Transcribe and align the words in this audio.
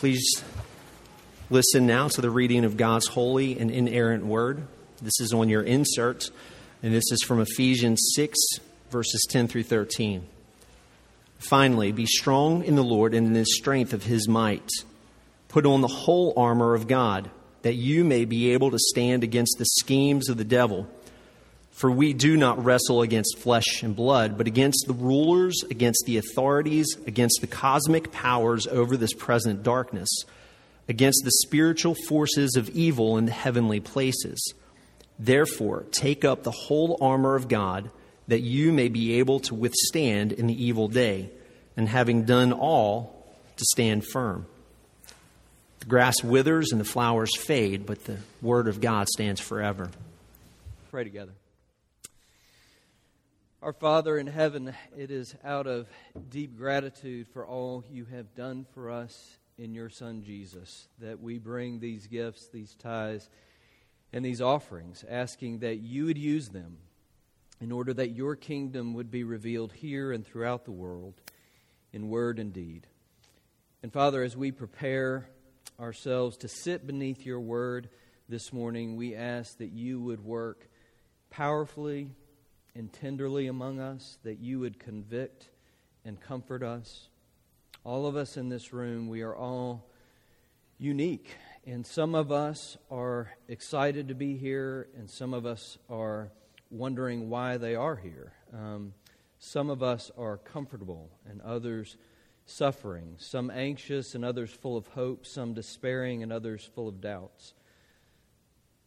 Please 0.00 0.42
listen 1.50 1.86
now 1.86 2.08
to 2.08 2.22
the 2.22 2.30
reading 2.30 2.64
of 2.64 2.78
God's 2.78 3.06
holy 3.06 3.58
and 3.58 3.70
inerrant 3.70 4.24
word. 4.24 4.66
This 5.02 5.20
is 5.20 5.34
on 5.34 5.50
your 5.50 5.60
insert, 5.60 6.30
and 6.82 6.94
this 6.94 7.12
is 7.12 7.22
from 7.22 7.38
Ephesians 7.38 8.12
6, 8.14 8.38
verses 8.88 9.26
10 9.28 9.46
through 9.48 9.64
13. 9.64 10.26
Finally, 11.38 11.92
be 11.92 12.06
strong 12.06 12.64
in 12.64 12.76
the 12.76 12.82
Lord 12.82 13.12
and 13.12 13.26
in 13.26 13.34
the 13.34 13.44
strength 13.44 13.92
of 13.92 14.04
his 14.04 14.26
might. 14.26 14.70
Put 15.48 15.66
on 15.66 15.82
the 15.82 15.86
whole 15.86 16.32
armor 16.34 16.72
of 16.72 16.88
God, 16.88 17.30
that 17.60 17.74
you 17.74 18.02
may 18.02 18.24
be 18.24 18.52
able 18.54 18.70
to 18.70 18.78
stand 18.78 19.22
against 19.22 19.56
the 19.58 19.66
schemes 19.66 20.30
of 20.30 20.38
the 20.38 20.44
devil. 20.44 20.88
For 21.80 21.90
we 21.90 22.12
do 22.12 22.36
not 22.36 22.62
wrestle 22.62 23.00
against 23.00 23.38
flesh 23.38 23.82
and 23.82 23.96
blood, 23.96 24.36
but 24.36 24.46
against 24.46 24.84
the 24.86 24.92
rulers, 24.92 25.62
against 25.70 26.02
the 26.04 26.18
authorities, 26.18 26.86
against 27.06 27.38
the 27.40 27.46
cosmic 27.46 28.12
powers 28.12 28.66
over 28.66 28.98
this 28.98 29.14
present 29.14 29.62
darkness, 29.62 30.10
against 30.90 31.22
the 31.24 31.30
spiritual 31.46 31.96
forces 32.06 32.56
of 32.56 32.68
evil 32.68 33.16
in 33.16 33.24
the 33.24 33.32
heavenly 33.32 33.80
places. 33.80 34.52
Therefore, 35.18 35.86
take 35.90 36.22
up 36.22 36.42
the 36.42 36.50
whole 36.50 36.98
armor 37.00 37.34
of 37.34 37.48
God, 37.48 37.90
that 38.28 38.40
you 38.40 38.72
may 38.72 38.88
be 38.88 39.14
able 39.14 39.40
to 39.40 39.54
withstand 39.54 40.32
in 40.32 40.48
the 40.48 40.62
evil 40.62 40.86
day, 40.86 41.30
and 41.78 41.88
having 41.88 42.26
done 42.26 42.52
all, 42.52 43.26
to 43.56 43.64
stand 43.64 44.04
firm. 44.06 44.44
The 45.78 45.86
grass 45.86 46.22
withers 46.22 46.72
and 46.72 46.80
the 46.80 46.84
flowers 46.84 47.34
fade, 47.38 47.86
but 47.86 48.04
the 48.04 48.18
word 48.42 48.68
of 48.68 48.82
God 48.82 49.08
stands 49.08 49.40
forever. 49.40 49.90
Pray 50.90 51.04
together. 51.04 51.32
Our 53.62 53.74
Father 53.74 54.16
in 54.16 54.26
heaven, 54.26 54.72
it 54.96 55.10
is 55.10 55.36
out 55.44 55.66
of 55.66 55.86
deep 56.30 56.56
gratitude 56.56 57.28
for 57.28 57.46
all 57.46 57.84
you 57.90 58.06
have 58.06 58.34
done 58.34 58.64
for 58.72 58.90
us 58.90 59.36
in 59.58 59.74
your 59.74 59.90
Son 59.90 60.22
Jesus 60.22 60.88
that 60.98 61.20
we 61.20 61.36
bring 61.36 61.78
these 61.78 62.06
gifts, 62.06 62.48
these 62.48 62.74
tithes, 62.74 63.28
and 64.14 64.24
these 64.24 64.40
offerings, 64.40 65.04
asking 65.06 65.58
that 65.58 65.76
you 65.76 66.06
would 66.06 66.16
use 66.16 66.48
them 66.48 66.78
in 67.60 67.70
order 67.70 67.92
that 67.92 68.12
your 68.16 68.34
kingdom 68.34 68.94
would 68.94 69.10
be 69.10 69.24
revealed 69.24 69.72
here 69.72 70.10
and 70.10 70.26
throughout 70.26 70.64
the 70.64 70.70
world 70.70 71.20
in 71.92 72.08
word 72.08 72.38
and 72.38 72.54
deed. 72.54 72.86
And 73.82 73.92
Father, 73.92 74.22
as 74.22 74.38
we 74.38 74.52
prepare 74.52 75.28
ourselves 75.78 76.38
to 76.38 76.48
sit 76.48 76.86
beneath 76.86 77.26
your 77.26 77.40
word 77.40 77.90
this 78.26 78.54
morning, 78.54 78.96
we 78.96 79.14
ask 79.14 79.58
that 79.58 79.72
you 79.72 80.00
would 80.00 80.24
work 80.24 80.66
powerfully 81.28 82.14
and 82.74 82.92
tenderly 82.92 83.46
among 83.46 83.80
us, 83.80 84.18
that 84.22 84.38
you 84.38 84.60
would 84.60 84.78
convict 84.78 85.48
and 86.04 86.20
comfort 86.20 86.62
us. 86.62 87.08
All 87.84 88.06
of 88.06 88.16
us 88.16 88.36
in 88.36 88.48
this 88.48 88.72
room, 88.72 89.08
we 89.08 89.22
are 89.22 89.34
all 89.34 89.88
unique. 90.78 91.36
And 91.66 91.86
some 91.86 92.14
of 92.14 92.32
us 92.32 92.78
are 92.90 93.30
excited 93.48 94.08
to 94.08 94.14
be 94.14 94.36
here, 94.36 94.88
and 94.96 95.10
some 95.10 95.34
of 95.34 95.44
us 95.44 95.78
are 95.88 96.30
wondering 96.70 97.28
why 97.28 97.58
they 97.58 97.74
are 97.74 97.96
here. 97.96 98.32
Um, 98.52 98.94
some 99.38 99.70
of 99.70 99.82
us 99.82 100.10
are 100.16 100.38
comfortable, 100.38 101.10
and 101.28 101.40
others 101.42 101.96
suffering. 102.46 103.16
Some 103.18 103.50
anxious, 103.50 104.14
and 104.14 104.24
others 104.24 104.50
full 104.50 104.76
of 104.76 104.86
hope. 104.88 105.26
Some 105.26 105.54
despairing, 105.54 106.22
and 106.22 106.32
others 106.32 106.68
full 106.74 106.88
of 106.88 107.00
doubts. 107.00 107.54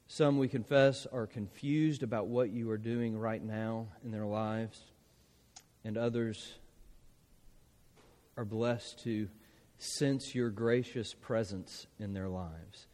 Some, 0.08 0.38
we 0.38 0.48
confess, 0.48 1.08
are 1.12 1.26
confused 1.26 2.04
about 2.04 2.28
what 2.28 2.52
you 2.52 2.70
are 2.70 2.78
doing 2.78 3.18
right 3.18 3.44
now 3.44 3.88
in 4.04 4.12
their 4.12 4.26
lives, 4.26 4.80
and 5.84 5.98
others 5.98 6.56
are 8.38 8.46
blessed 8.46 9.04
to 9.04 9.28
sense 9.78 10.34
your 10.34 10.50
gracious 10.50 11.14
presence 11.14 11.88
in 12.00 12.14
their 12.14 12.30
lives. 12.30 12.88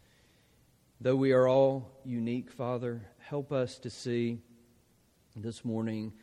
Though 1.02 1.16
we 1.16 1.32
are 1.32 1.48
all 1.48 1.92
unique, 2.04 2.52
Father, 2.52 3.02
help 3.20 3.52
us 3.52 3.78
to 3.80 3.90
see 3.90 4.42
this 5.36 5.64
morning 5.64 6.14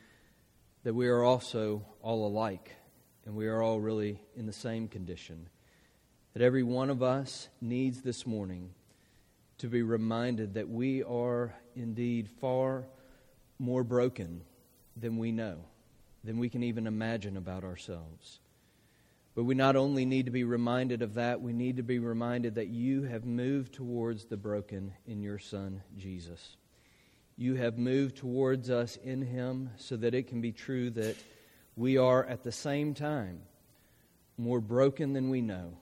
that 0.82 0.94
we 0.94 1.08
are 1.08 1.22
also 1.22 1.84
all 2.02 2.26
alike 2.26 2.72
and 3.24 3.34
we 3.34 3.48
are 3.48 3.62
all 3.62 3.80
really 3.80 4.20
in 4.36 4.46
the 4.46 4.52
same 4.52 4.88
condition. 4.88 5.48
That 6.34 6.42
every 6.42 6.62
one 6.62 6.90
of 6.90 7.02
us 7.02 7.48
needs 7.60 8.02
this 8.02 8.26
morning 8.26 8.74
to 9.58 9.68
be 9.68 9.82
reminded 9.82 10.54
that 10.54 10.68
we 10.68 11.02
are 11.02 11.54
indeed 11.74 12.28
far 12.40 12.84
more 13.58 13.84
broken 13.84 14.42
than 14.96 15.16
we 15.16 15.32
know, 15.32 15.56
than 16.24 16.38
we 16.38 16.48
can 16.48 16.62
even 16.62 16.86
imagine 16.86 17.36
about 17.36 17.64
ourselves. 17.64 18.40
But 19.34 19.44
we 19.44 19.54
not 19.54 19.76
only 19.76 20.06
need 20.06 20.26
to 20.26 20.30
be 20.30 20.44
reminded 20.44 21.02
of 21.02 21.14
that, 21.14 21.40
we 21.40 21.52
need 21.52 21.76
to 21.76 21.82
be 21.82 21.98
reminded 21.98 22.54
that 22.54 22.68
you 22.68 23.02
have 23.02 23.24
moved 23.24 23.74
towards 23.74 24.24
the 24.24 24.36
broken 24.36 24.94
in 25.06 25.22
your 25.22 25.38
Son, 25.38 25.82
Jesus. 25.98 26.56
You 27.36 27.54
have 27.56 27.76
moved 27.76 28.16
towards 28.16 28.70
us 28.70 28.96
in 28.96 29.20
Him 29.20 29.70
so 29.76 29.96
that 29.96 30.14
it 30.14 30.28
can 30.28 30.40
be 30.40 30.52
true 30.52 30.88
that 30.90 31.16
we 31.76 31.98
are 31.98 32.24
at 32.24 32.44
the 32.44 32.52
same 32.52 32.94
time 32.94 33.40
more 34.38 34.60
broken 34.60 35.12
than 35.12 35.28
we 35.28 35.42
know 35.42 35.76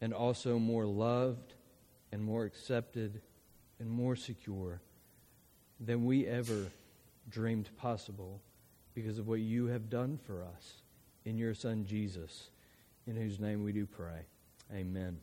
and 0.00 0.12
also 0.12 0.58
more 0.58 0.86
loved 0.86 1.54
and 2.12 2.22
more 2.22 2.44
accepted 2.44 3.20
and 3.78 3.88
more 3.88 4.16
secure 4.16 4.80
than 5.80 6.04
we 6.04 6.26
ever 6.26 6.66
dreamed 7.30 7.68
possible 7.76 8.40
because 8.94 9.18
of 9.18 9.28
what 9.28 9.40
you 9.40 9.66
have 9.66 9.88
done 9.90 10.18
for 10.26 10.42
us 10.42 10.82
in 11.24 11.38
your 11.38 11.54
Son 11.54 11.84
Jesus, 11.86 12.50
in 13.06 13.16
whose 13.16 13.38
name 13.38 13.62
we 13.62 13.72
do 13.72 13.86
pray. 13.86 14.22
Amen. 14.74 15.18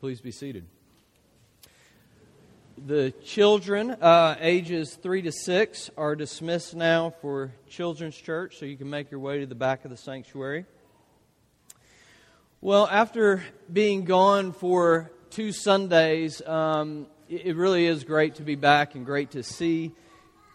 Please 0.00 0.20
be 0.20 0.32
seated. 0.32 0.66
The 2.86 3.12
children, 3.24 3.90
uh, 3.90 4.36
ages 4.40 4.94
3 4.94 5.22
to 5.22 5.32
6, 5.32 5.90
are 5.96 6.14
dismissed 6.14 6.76
now 6.76 7.10
for 7.20 7.52
Children's 7.68 8.16
Church, 8.16 8.58
so 8.58 8.66
you 8.66 8.76
can 8.76 8.88
make 8.88 9.10
your 9.10 9.20
way 9.20 9.40
to 9.40 9.46
the 9.46 9.56
back 9.56 9.84
of 9.84 9.90
the 9.90 9.96
sanctuary. 9.96 10.64
Well, 12.60 12.88
after 12.90 13.42
being 13.72 14.04
gone 14.04 14.52
for 14.52 15.10
two 15.30 15.52
Sundays. 15.52 16.40
Um, 16.46 17.06
it 17.28 17.56
really 17.56 17.86
is 17.86 18.04
great 18.04 18.36
to 18.36 18.42
be 18.42 18.54
back 18.54 18.94
and 18.94 19.04
great 19.04 19.32
to 19.32 19.42
see 19.42 19.92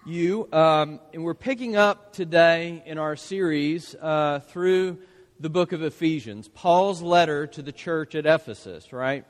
you. 0.05 0.49
Um, 0.51 0.99
and 1.13 1.23
we're 1.23 1.33
picking 1.33 1.75
up 1.75 2.13
today 2.13 2.83
in 2.85 2.97
our 2.97 3.15
series 3.15 3.95
uh, 3.95 4.39
through 4.39 4.97
the 5.39 5.49
book 5.49 5.71
of 5.71 5.83
Ephesians, 5.83 6.47
Paul's 6.47 7.01
letter 7.01 7.47
to 7.47 7.61
the 7.61 7.71
church 7.71 8.15
at 8.15 8.25
Ephesus, 8.25 8.91
right? 8.91 9.25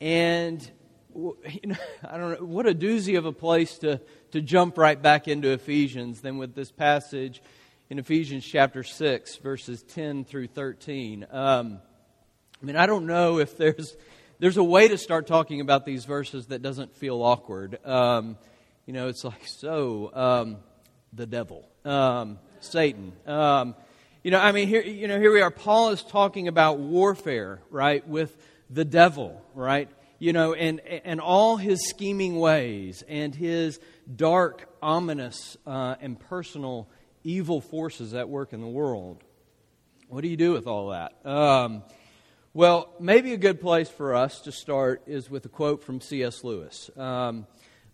And 0.00 0.60
you 1.14 1.32
know, 1.64 1.76
I 2.04 2.18
don't 2.18 2.40
know 2.40 2.46
what 2.46 2.66
a 2.66 2.74
doozy 2.74 3.16
of 3.16 3.24
a 3.24 3.32
place 3.32 3.78
to 3.78 4.00
to 4.32 4.40
jump 4.40 4.76
right 4.76 5.00
back 5.00 5.28
into 5.28 5.50
Ephesians 5.50 6.20
than 6.20 6.36
with 6.36 6.54
this 6.54 6.70
passage 6.70 7.42
in 7.88 7.98
Ephesians 7.98 8.44
chapter 8.44 8.82
six, 8.82 9.36
verses 9.36 9.82
ten 9.82 10.24
through 10.24 10.48
thirteen. 10.48 11.26
Um, 11.30 11.80
I 12.60 12.66
mean, 12.66 12.76
I 12.76 12.86
don't 12.86 13.06
know 13.06 13.38
if 13.38 13.56
there's 13.56 13.96
there's 14.38 14.56
a 14.56 14.64
way 14.64 14.88
to 14.88 14.98
start 14.98 15.26
talking 15.26 15.60
about 15.60 15.84
these 15.84 16.04
verses 16.04 16.46
that 16.46 16.62
doesn't 16.62 16.94
feel 16.94 17.22
awkward. 17.22 17.84
Um, 17.84 18.36
you 18.84 18.92
know, 18.92 19.08
it's 19.08 19.24
like, 19.24 19.46
so, 19.46 20.10
um, 20.14 20.56
the 21.12 21.26
devil, 21.26 21.68
um, 21.84 22.38
Satan. 22.60 23.12
Um, 23.26 23.74
you 24.22 24.30
know, 24.30 24.38
I 24.38 24.52
mean, 24.52 24.68
here, 24.68 24.82
you 24.82 25.08
know, 25.08 25.18
here 25.18 25.32
we 25.32 25.40
are. 25.40 25.50
Paul 25.50 25.90
is 25.90 26.02
talking 26.02 26.48
about 26.48 26.78
warfare, 26.78 27.60
right, 27.70 28.06
with 28.06 28.36
the 28.68 28.84
devil, 28.84 29.40
right? 29.54 29.88
You 30.18 30.32
know, 30.32 30.52
and, 30.52 30.80
and 30.80 31.20
all 31.20 31.56
his 31.56 31.88
scheming 31.88 32.38
ways 32.38 33.04
and 33.08 33.34
his 33.34 33.80
dark, 34.14 34.68
ominous, 34.82 35.56
uh, 35.66 35.96
and 36.00 36.18
personal 36.18 36.88
evil 37.24 37.60
forces 37.60 38.14
at 38.14 38.28
work 38.28 38.52
in 38.52 38.60
the 38.60 38.66
world. 38.66 39.22
What 40.08 40.20
do 40.22 40.28
you 40.28 40.36
do 40.36 40.52
with 40.52 40.66
all 40.66 40.90
that? 40.90 41.12
Well, 42.56 42.88
maybe 42.98 43.34
a 43.34 43.36
good 43.36 43.60
place 43.60 43.90
for 43.90 44.14
us 44.14 44.40
to 44.44 44.50
start 44.50 45.02
is 45.06 45.28
with 45.28 45.44
a 45.44 45.48
quote 45.50 45.84
from 45.84 46.00
C.S. 46.00 46.42
Lewis. 46.42 46.88
Um, 46.96 47.46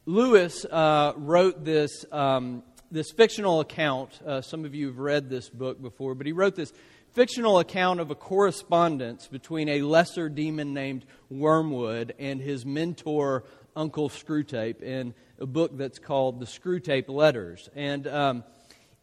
Lewis 0.06 0.64
uh, 0.64 1.14
wrote 1.17 1.64
this, 1.64 2.05
um, 2.12 2.62
this 2.88 3.11
fictional 3.11 3.59
account. 3.59 4.20
Uh, 4.25 4.41
some 4.41 4.64
of 4.64 4.73
you 4.73 4.87
have 4.87 5.00
read 5.00 5.29
this 5.29 5.49
book 5.49 5.82
before, 5.82 6.14
but 6.14 6.26
he 6.26 6.32
wrote 6.32 6.55
this 6.55 6.73
fictional 7.11 7.59
account 7.59 7.99
of 7.99 8.12
a 8.12 8.14
correspondence 8.14 9.26
between 9.26 9.69
a 9.69 9.82
lesser 9.82 10.29
demon 10.29 10.73
named 10.73 11.06
Wormwood 11.29 12.15
and 12.20 12.41
his 12.41 12.65
mentor, 12.65 13.43
Uncle 13.75 14.11
Screwtape, 14.11 14.81
in 14.81 15.12
a 15.41 15.47
book 15.47 15.76
that's 15.76 15.99
called 15.99 16.38
The 16.38 16.47
Screwtape 16.47 17.08
Letters. 17.08 17.69
And 17.75 18.06
um, 18.06 18.44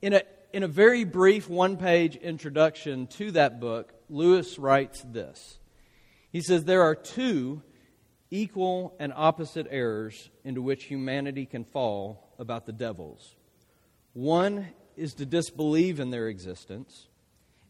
in, 0.02 0.14
a, 0.14 0.22
in 0.51 0.63
a 0.63 0.68
very 0.68 1.04
brief 1.04 1.50
one 1.50 1.78
page 1.78 2.16
introduction 2.16 3.07
to 3.07 3.31
that 3.31 3.60
book, 3.60 3.94
Lewis 4.10 4.57
writes 4.57 5.04
this 5.04 5.60
He 6.31 6.42
says, 6.42 6.63
There 6.63 6.84
are 6.84 6.96
two 6.96 7.62
equal 8.31 8.96
and 9.00 9.13
opposite 9.16 9.68
errors 9.69 10.30
into 10.44 10.62
which 10.62 10.86
humanity 10.86 11.46
can 11.46 11.63
fall 11.63 12.34
about 12.38 12.66
the 12.66 12.74
devils. 12.74 13.36
One 14.13 14.68
is 14.96 15.13
to 15.16 15.25
disbelieve 15.25 16.00
in 16.00 16.12
their 16.12 16.28
existence, 16.28 17.07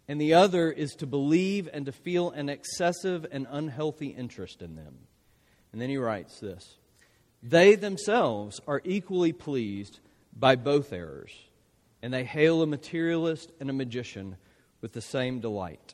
and 0.07 0.19
the 0.19 0.33
other 0.33 0.71
is 0.71 0.91
to 0.95 1.05
believe 1.05 1.69
and 1.71 1.85
to 1.85 1.91
feel 1.91 2.31
an 2.31 2.49
excessive 2.49 3.25
and 3.31 3.45
unhealthy 3.49 4.07
interest 4.07 4.61
in 4.61 4.75
them. 4.75 4.95
And 5.71 5.81
then 5.81 5.89
he 5.89 5.97
writes 5.97 6.39
this 6.39 6.77
They 7.43 7.75
themselves 7.75 8.59
are 8.67 8.81
equally 8.83 9.33
pleased 9.33 9.99
by 10.35 10.55
both 10.55 10.93
errors, 10.93 11.31
and 12.01 12.13
they 12.13 12.23
hail 12.23 12.61
a 12.61 12.67
materialist 12.67 13.51
and 13.59 13.69
a 13.69 13.73
magician 13.73 14.37
with 14.81 14.93
the 14.93 15.01
same 15.01 15.39
delight. 15.39 15.93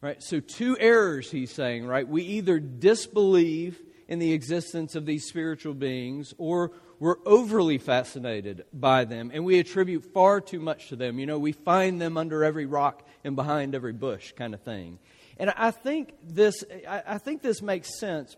Right? 0.00 0.22
So, 0.22 0.38
two 0.38 0.76
errors, 0.78 1.30
he's 1.30 1.50
saying, 1.50 1.86
right? 1.86 2.06
We 2.06 2.22
either 2.22 2.60
disbelieve 2.60 3.80
in 4.06 4.20
the 4.20 4.32
existence 4.32 4.94
of 4.94 5.06
these 5.06 5.26
spiritual 5.26 5.74
beings, 5.74 6.32
or 6.38 6.70
we're 7.00 7.16
overly 7.26 7.78
fascinated 7.78 8.64
by 8.72 9.04
them, 9.04 9.30
and 9.34 9.44
we 9.44 9.58
attribute 9.58 10.04
far 10.14 10.40
too 10.40 10.60
much 10.60 10.88
to 10.88 10.96
them. 10.96 11.18
You 11.18 11.26
know, 11.26 11.38
we 11.38 11.52
find 11.52 12.00
them 12.00 12.16
under 12.16 12.44
every 12.44 12.66
rock 12.66 13.06
and 13.24 13.36
behind 13.36 13.74
every 13.74 13.92
bush, 13.92 14.32
kind 14.32 14.54
of 14.54 14.60
thing. 14.62 14.98
And 15.36 15.50
I 15.50 15.70
think 15.70 16.14
this, 16.22 16.64
I 16.88 17.18
think 17.18 17.42
this 17.42 17.60
makes 17.60 17.98
sense. 18.00 18.36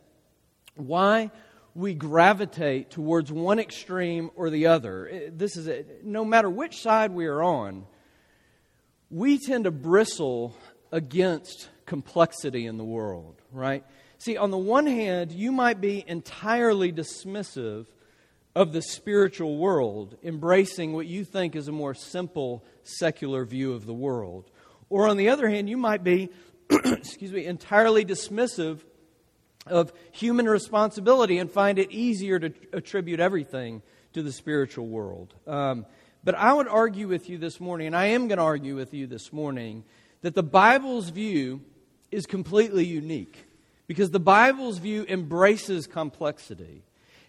Why 0.77 1.31
we 1.81 1.95
gravitate 1.95 2.91
towards 2.91 3.33
one 3.33 3.59
extreme 3.59 4.31
or 4.37 4.51
the 4.51 4.67
other. 4.67 5.09
Eh, 5.11 5.31
this 5.33 5.57
is 5.57 5.67
it. 5.67 6.05
No 6.05 6.25
matter 6.25 6.51
which 6.51 6.83
side 6.83 7.11
we 7.11 7.27
are 7.27 7.43
on, 7.43 7.87
we 9.11 9.39
tend 9.39 9.65
to 9.65 9.71
bristle 9.71 10.55
against 10.93 11.69
complexity 11.87 12.67
in 12.67 12.77
the 12.77 12.85
world, 12.85 13.41
right? 13.51 13.85
See, 14.19 14.37
on 14.37 14.51
the 14.51 14.59
one 14.59 14.87
hand, 14.87 15.33
you 15.33 15.51
might 15.51 15.81
be 15.81 16.05
entirely 16.07 16.93
dismissive 16.93 17.87
of 18.55 18.73
the 18.73 18.83
spiritual 18.83 19.57
world, 19.57 20.19
embracing 20.23 20.93
what 20.93 21.07
you 21.07 21.25
think 21.25 21.57
is 21.57 21.67
a 21.67 21.73
more 21.73 21.95
simple 21.95 22.63
secular 22.83 23.45
view 23.47 23.73
of 23.73 23.87
the 23.87 23.95
world. 23.95 24.51
Or 24.91 25.09
on 25.09 25.17
the 25.17 25.31
other 25.31 25.49
hand, 25.49 25.71
you 25.71 25.79
might 25.79 26.05
be, 26.05 26.29
excuse 26.71 27.33
me, 27.33 27.47
entirely 27.47 28.05
dismissive 28.05 28.81
of 29.71 29.93
human 30.13 30.49
responsibility 30.49 31.39
and 31.39 31.51
find 31.51 31.79
it 31.79 31.91
easier 31.91 32.39
to 32.39 32.53
attribute 32.73 33.21
everything 33.21 33.83
to 34.13 34.23
the 34.23 34.33
spiritual 34.33 34.87
world. 34.87 35.35
Um, 35.47 35.87
but 36.23 36.35
I 36.35 36.53
would 36.53 36.69
argue 36.69 37.09
with 37.09 37.31
you 37.31 37.39
this 37.39 37.61
morning, 37.61 37.87
and 37.87 37.97
I 37.97 38.07
am 38.07 38.29
going 38.29 38.39
to 38.39 38.45
argue 38.45 38.77
with 38.77 38.93
you 38.93 39.07
this 39.07 39.33
morning, 39.33 39.85
that 40.23 40.35
the 40.35 40.43
Bible's 40.43 41.09
view 41.09 41.63
is 42.11 42.27
completely 42.27 42.85
unique 42.85 43.47
because 43.87 44.11
the 44.11 44.21
Bible's 44.21 44.79
view 44.79 45.07
embraces 45.09 45.87
complexity. 45.87 46.83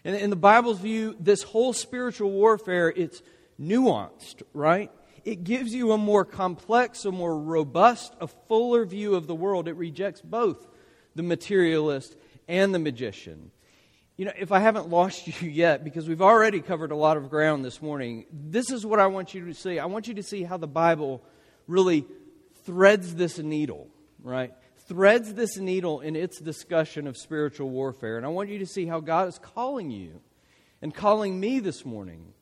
And 0.04 0.16
in 0.16 0.30
the 0.30 0.36
Bible's 0.36 0.78
view, 0.78 1.16
this 1.18 1.42
whole 1.42 1.72
spiritual 1.72 2.30
warfare, 2.30 2.92
it's 2.94 3.22
nuanced, 3.60 4.42
right? 4.52 4.90
It 5.24 5.44
gives 5.44 5.72
you 5.72 5.92
a 5.92 5.98
more 5.98 6.24
complex, 6.24 7.04
a 7.04 7.12
more 7.12 7.38
robust, 7.38 8.12
a 8.20 8.26
fuller 8.26 8.84
view 8.84 9.14
of 9.14 9.26
the 9.26 9.34
world. 9.34 9.68
It 9.68 9.76
rejects 9.76 10.20
both 10.20 10.66
the 11.14 11.22
materialist 11.22 12.16
and 12.48 12.74
the 12.74 12.78
magician. 12.78 13.50
You 14.16 14.26
know, 14.26 14.32
if 14.38 14.52
I 14.52 14.60
haven't 14.60 14.88
lost 14.88 15.26
you 15.42 15.48
yet, 15.48 15.84
because 15.84 16.08
we've 16.08 16.22
already 16.22 16.60
covered 16.60 16.92
a 16.92 16.96
lot 16.96 17.16
of 17.16 17.30
ground 17.30 17.64
this 17.64 17.80
morning, 17.80 18.26
this 18.32 18.70
is 18.70 18.84
what 18.84 19.00
I 19.00 19.06
want 19.06 19.34
you 19.34 19.46
to 19.46 19.54
see. 19.54 19.78
I 19.78 19.86
want 19.86 20.08
you 20.08 20.14
to 20.14 20.22
see 20.22 20.42
how 20.42 20.56
the 20.56 20.68
Bible 20.68 21.22
really 21.66 22.04
threads 22.64 23.14
this 23.14 23.38
needle, 23.38 23.88
right? 24.22 24.52
Threads 24.86 25.34
this 25.34 25.56
needle 25.56 26.00
in 26.00 26.16
its 26.16 26.38
discussion 26.40 27.06
of 27.06 27.16
spiritual 27.16 27.70
warfare. 27.70 28.16
And 28.16 28.26
I 28.26 28.28
want 28.28 28.48
you 28.48 28.58
to 28.58 28.66
see 28.66 28.86
how 28.86 29.00
God 29.00 29.28
is 29.28 29.38
calling 29.38 29.90
you 29.90 30.20
and 30.80 30.94
calling 30.94 31.38
me 31.38 31.60
this 31.60 31.84
morning 31.84 32.32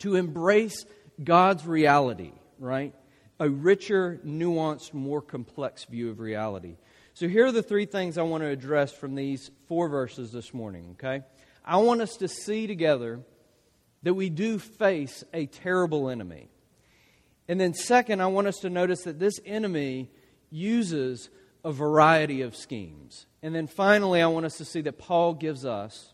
to 0.00 0.16
embrace 0.16 0.84
God's 1.22 1.66
reality, 1.66 2.32
right? 2.58 2.94
A 3.40 3.48
richer, 3.48 4.20
nuanced, 4.24 4.92
more 4.92 5.22
complex 5.22 5.84
view 5.84 6.10
of 6.10 6.20
reality. 6.20 6.76
So 7.16 7.28
here 7.28 7.46
are 7.46 7.52
the 7.52 7.62
three 7.62 7.86
things 7.86 8.18
I 8.18 8.22
want 8.22 8.42
to 8.42 8.48
address 8.48 8.92
from 8.92 9.14
these 9.14 9.52
four 9.68 9.88
verses 9.88 10.32
this 10.32 10.52
morning, 10.52 10.96
okay? 10.98 11.24
I 11.64 11.76
want 11.76 12.00
us 12.00 12.16
to 12.16 12.26
see 12.26 12.66
together 12.66 13.20
that 14.02 14.14
we 14.14 14.30
do 14.30 14.58
face 14.58 15.22
a 15.32 15.46
terrible 15.46 16.08
enemy. 16.08 16.48
And 17.46 17.60
then, 17.60 17.72
second, 17.72 18.20
I 18.20 18.26
want 18.26 18.48
us 18.48 18.56
to 18.62 18.70
notice 18.70 19.02
that 19.02 19.20
this 19.20 19.38
enemy 19.46 20.10
uses 20.50 21.30
a 21.64 21.70
variety 21.70 22.42
of 22.42 22.56
schemes. 22.56 23.26
And 23.44 23.54
then 23.54 23.68
finally, 23.68 24.20
I 24.20 24.26
want 24.26 24.46
us 24.46 24.56
to 24.56 24.64
see 24.64 24.80
that 24.80 24.98
Paul 24.98 25.34
gives 25.34 25.64
us 25.64 26.12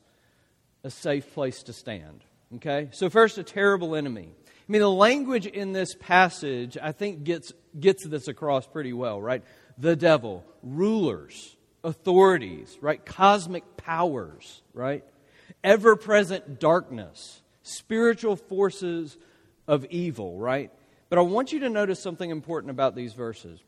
a 0.85 0.91
safe 0.91 1.33
place 1.33 1.63
to 1.63 1.73
stand. 1.73 2.25
Okay? 2.57 2.91
So, 2.93 3.09
first, 3.09 3.39
a 3.39 3.43
terrible 3.43 3.97
enemy. 3.97 4.35
I 4.47 4.73
mean, 4.73 4.83
the 4.83 4.91
language 4.91 5.47
in 5.47 5.73
this 5.73 5.95
passage, 5.95 6.77
I 6.81 6.93
think, 6.93 7.25
gets, 7.25 7.55
gets 7.79 8.07
this 8.07 8.29
across 8.29 8.67
pretty 8.67 8.93
well, 8.93 9.19
right? 9.19 9.43
The 9.81 9.97
devil, 9.97 10.45
rulers, 10.63 11.57
authorities, 11.83 12.77
right? 12.83 13.05
Cosmic 13.05 13.77
powers, 13.79 14.63
right? 14.75 15.05
Ever 15.65 15.97
present 15.97 16.61
darkness, 16.61 17.41
spiritual 17.63 18.37
forces 18.37 19.17
of 19.67 19.87
evil, 19.87 20.39
right? 20.39 20.71
But 21.09 21.19
I 21.19 21.23
want 21.23 21.53
you 21.53 21.61
to 21.61 21.71
notice 21.71 22.01
something 22.01 22.31
important 22.31 22.71
about 22.71 22.95
these 22.95 23.15
verses. 23.15 23.61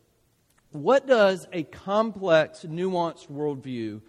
What 0.70 1.06
does 1.06 1.46
a 1.52 1.62
complex, 1.64 2.64
nuanced 2.68 3.28
worldview 3.28 4.02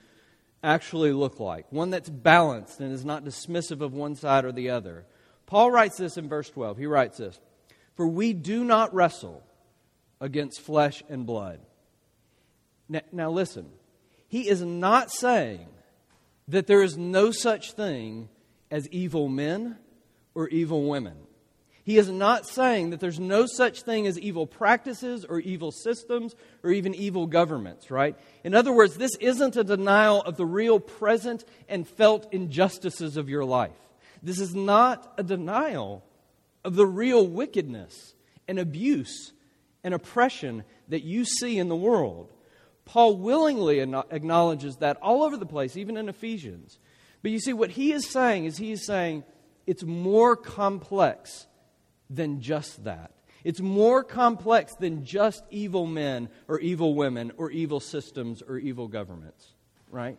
actually 0.61 1.13
look 1.13 1.39
like? 1.39 1.71
One 1.71 1.89
that's 1.89 2.09
balanced 2.09 2.81
and 2.81 2.93
is 2.93 3.05
not 3.05 3.23
dismissive 3.23 3.81
of 3.81 3.93
one 3.93 4.15
side 4.15 4.43
or 4.43 4.51
the 4.51 4.69
other. 4.71 5.05
Paul 5.45 5.71
writes 5.71 5.97
this 5.97 6.17
in 6.17 6.27
verse 6.27 6.49
12. 6.49 6.77
He 6.77 6.85
writes 6.85 7.17
this 7.17 7.39
For 7.95 8.07
we 8.07 8.33
do 8.33 8.65
not 8.65 8.93
wrestle 8.93 9.43
against 10.19 10.61
flesh 10.61 11.01
and 11.09 11.25
blood 11.25 11.59
now, 12.89 13.01
now 13.11 13.31
listen, 13.31 13.69
he 14.27 14.47
is 14.47 14.61
not 14.61 15.11
saying 15.11 15.67
that 16.47 16.67
there 16.67 16.83
is 16.83 16.97
no 16.97 17.31
such 17.31 17.73
thing 17.73 18.29
as 18.69 18.87
evil 18.89 19.29
men 19.29 19.77
or 20.35 20.47
evil 20.49 20.89
women. 20.89 21.15
He 21.85 21.97
is 21.97 22.09
not 22.09 22.47
saying 22.47 22.91
that 22.91 23.01
there's 23.01 23.19
no 23.19 23.45
such 23.45 23.81
thing 23.81 24.07
as 24.07 24.17
evil 24.17 24.47
practices 24.47 25.25
or 25.25 25.39
evil 25.39 25.71
systems 25.71 26.33
or 26.63 26.71
even 26.71 26.95
evil 26.95 27.27
governments, 27.27 27.91
right? 27.91 28.17
In 28.43 28.55
other 28.55 28.73
words, 28.73 28.95
this 28.95 29.15
isn't 29.19 29.57
a 29.57 29.65
denial 29.65 30.21
of 30.21 30.37
the 30.37 30.45
real 30.45 30.79
present 30.79 31.43
and 31.67 31.87
felt 31.87 32.33
injustices 32.33 33.17
of 33.17 33.27
your 33.27 33.43
life. 33.43 33.71
This 34.21 34.39
is 34.39 34.55
not 34.55 35.13
a 35.17 35.23
denial 35.23 36.05
of 36.63 36.75
the 36.75 36.87
real 36.87 37.27
wickedness 37.27 38.13
and 38.47 38.57
abuse 38.57 39.33
and 39.83 39.93
oppression 39.93 40.63
that 40.87 41.03
you 41.03 41.25
see 41.25 41.59
in 41.59 41.67
the 41.67 41.75
world. 41.75 42.32
Paul 42.85 43.17
willingly 43.17 43.79
acknowledges 43.79 44.77
that 44.77 44.97
all 45.01 45.23
over 45.23 45.37
the 45.37 45.45
place, 45.45 45.77
even 45.77 45.97
in 45.97 46.09
Ephesians. 46.09 46.79
But 47.21 47.31
you 47.31 47.39
see, 47.39 47.53
what 47.53 47.71
he 47.71 47.93
is 47.93 48.09
saying 48.09 48.45
is 48.45 48.57
he 48.57 48.73
is 48.73 48.85
saying 48.85 49.23
it's 49.65 49.83
more 49.83 50.35
complex 50.35 51.47
than 52.09 52.41
just 52.41 52.83
that. 52.83 53.11
It's 53.43 53.59
more 53.59 54.03
complex 54.03 54.75
than 54.75 55.03
just 55.03 55.43
evil 55.49 55.85
men 55.85 56.29
or 56.47 56.59
evil 56.59 56.95
women 56.95 57.31
or 57.37 57.51
evil 57.51 57.79
systems 57.79 58.41
or 58.41 58.57
evil 58.57 58.87
governments, 58.87 59.53
right? 59.89 60.17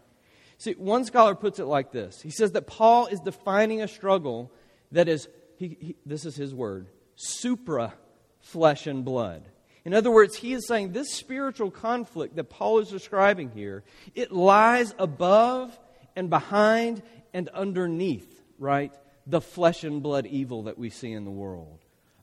See, 0.58 0.72
one 0.72 1.04
scholar 1.04 1.34
puts 1.34 1.58
it 1.58 1.64
like 1.64 1.92
this 1.92 2.20
He 2.22 2.30
says 2.30 2.52
that 2.52 2.66
Paul 2.66 3.06
is 3.06 3.20
defining 3.20 3.82
a 3.82 3.88
struggle 3.88 4.52
that 4.92 5.08
is, 5.08 5.28
he, 5.56 5.76
he, 5.80 5.96
this 6.06 6.24
is 6.24 6.36
his 6.36 6.54
word, 6.54 6.88
supra 7.16 7.94
flesh 8.40 8.86
and 8.86 9.04
blood. 9.04 9.48
In 9.84 9.92
other 9.92 10.10
words, 10.10 10.36
he 10.36 10.54
is 10.54 10.66
saying 10.66 10.92
this 10.92 11.12
spiritual 11.12 11.70
conflict 11.70 12.36
that 12.36 12.44
Paul 12.44 12.78
is 12.78 12.88
describing 12.88 13.50
here, 13.50 13.84
it 14.14 14.32
lies 14.32 14.94
above 14.98 15.78
and 16.16 16.30
behind 16.30 17.02
and 17.34 17.48
underneath, 17.50 18.40
right? 18.58 18.92
The 19.26 19.40
flesh 19.40 19.84
and 19.84 20.02
blood 20.02 20.26
evil 20.26 20.64
that 20.64 20.78
we 20.78 20.88
see 20.88 21.12
in 21.12 21.24
the 21.24 21.30
world. 21.30 21.80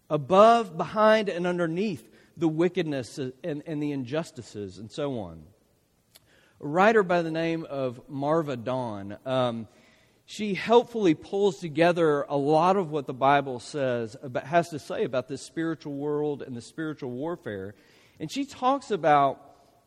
Above, 0.10 0.76
behind, 0.76 1.30
and 1.30 1.46
underneath 1.46 2.08
the 2.36 2.48
wickedness 2.48 3.18
and, 3.18 3.34
and 3.44 3.84
the 3.84 3.92
injustices 3.92 4.78
and 4.78 4.92
so 4.92 5.20
on. 5.20 5.44
A 6.62 6.68
writer 6.68 7.04
by 7.04 7.22
the 7.22 7.32
name 7.32 7.66
of 7.70 8.02
Marva 8.10 8.58
Dawn. 8.58 9.18
Um, 9.26 9.68
she 10.32 10.54
helpfully 10.54 11.14
pulls 11.14 11.60
together 11.60 12.22
a 12.30 12.38
lot 12.38 12.78
of 12.78 12.90
what 12.90 13.06
the 13.06 13.14
Bible 13.14 13.60
says 13.60 14.16
about, 14.24 14.46
has 14.46 14.70
to 14.70 14.80
say 14.80 15.04
about 15.04 15.28
this 15.28 15.42
spiritual 15.42 15.92
world 15.92 16.42
and 16.42 16.56
the 16.56 16.62
spiritual 16.62 17.12
warfare. 17.12 17.76
And 18.18 18.32
she 18.32 18.46
talks 18.46 18.92
about 18.92 19.42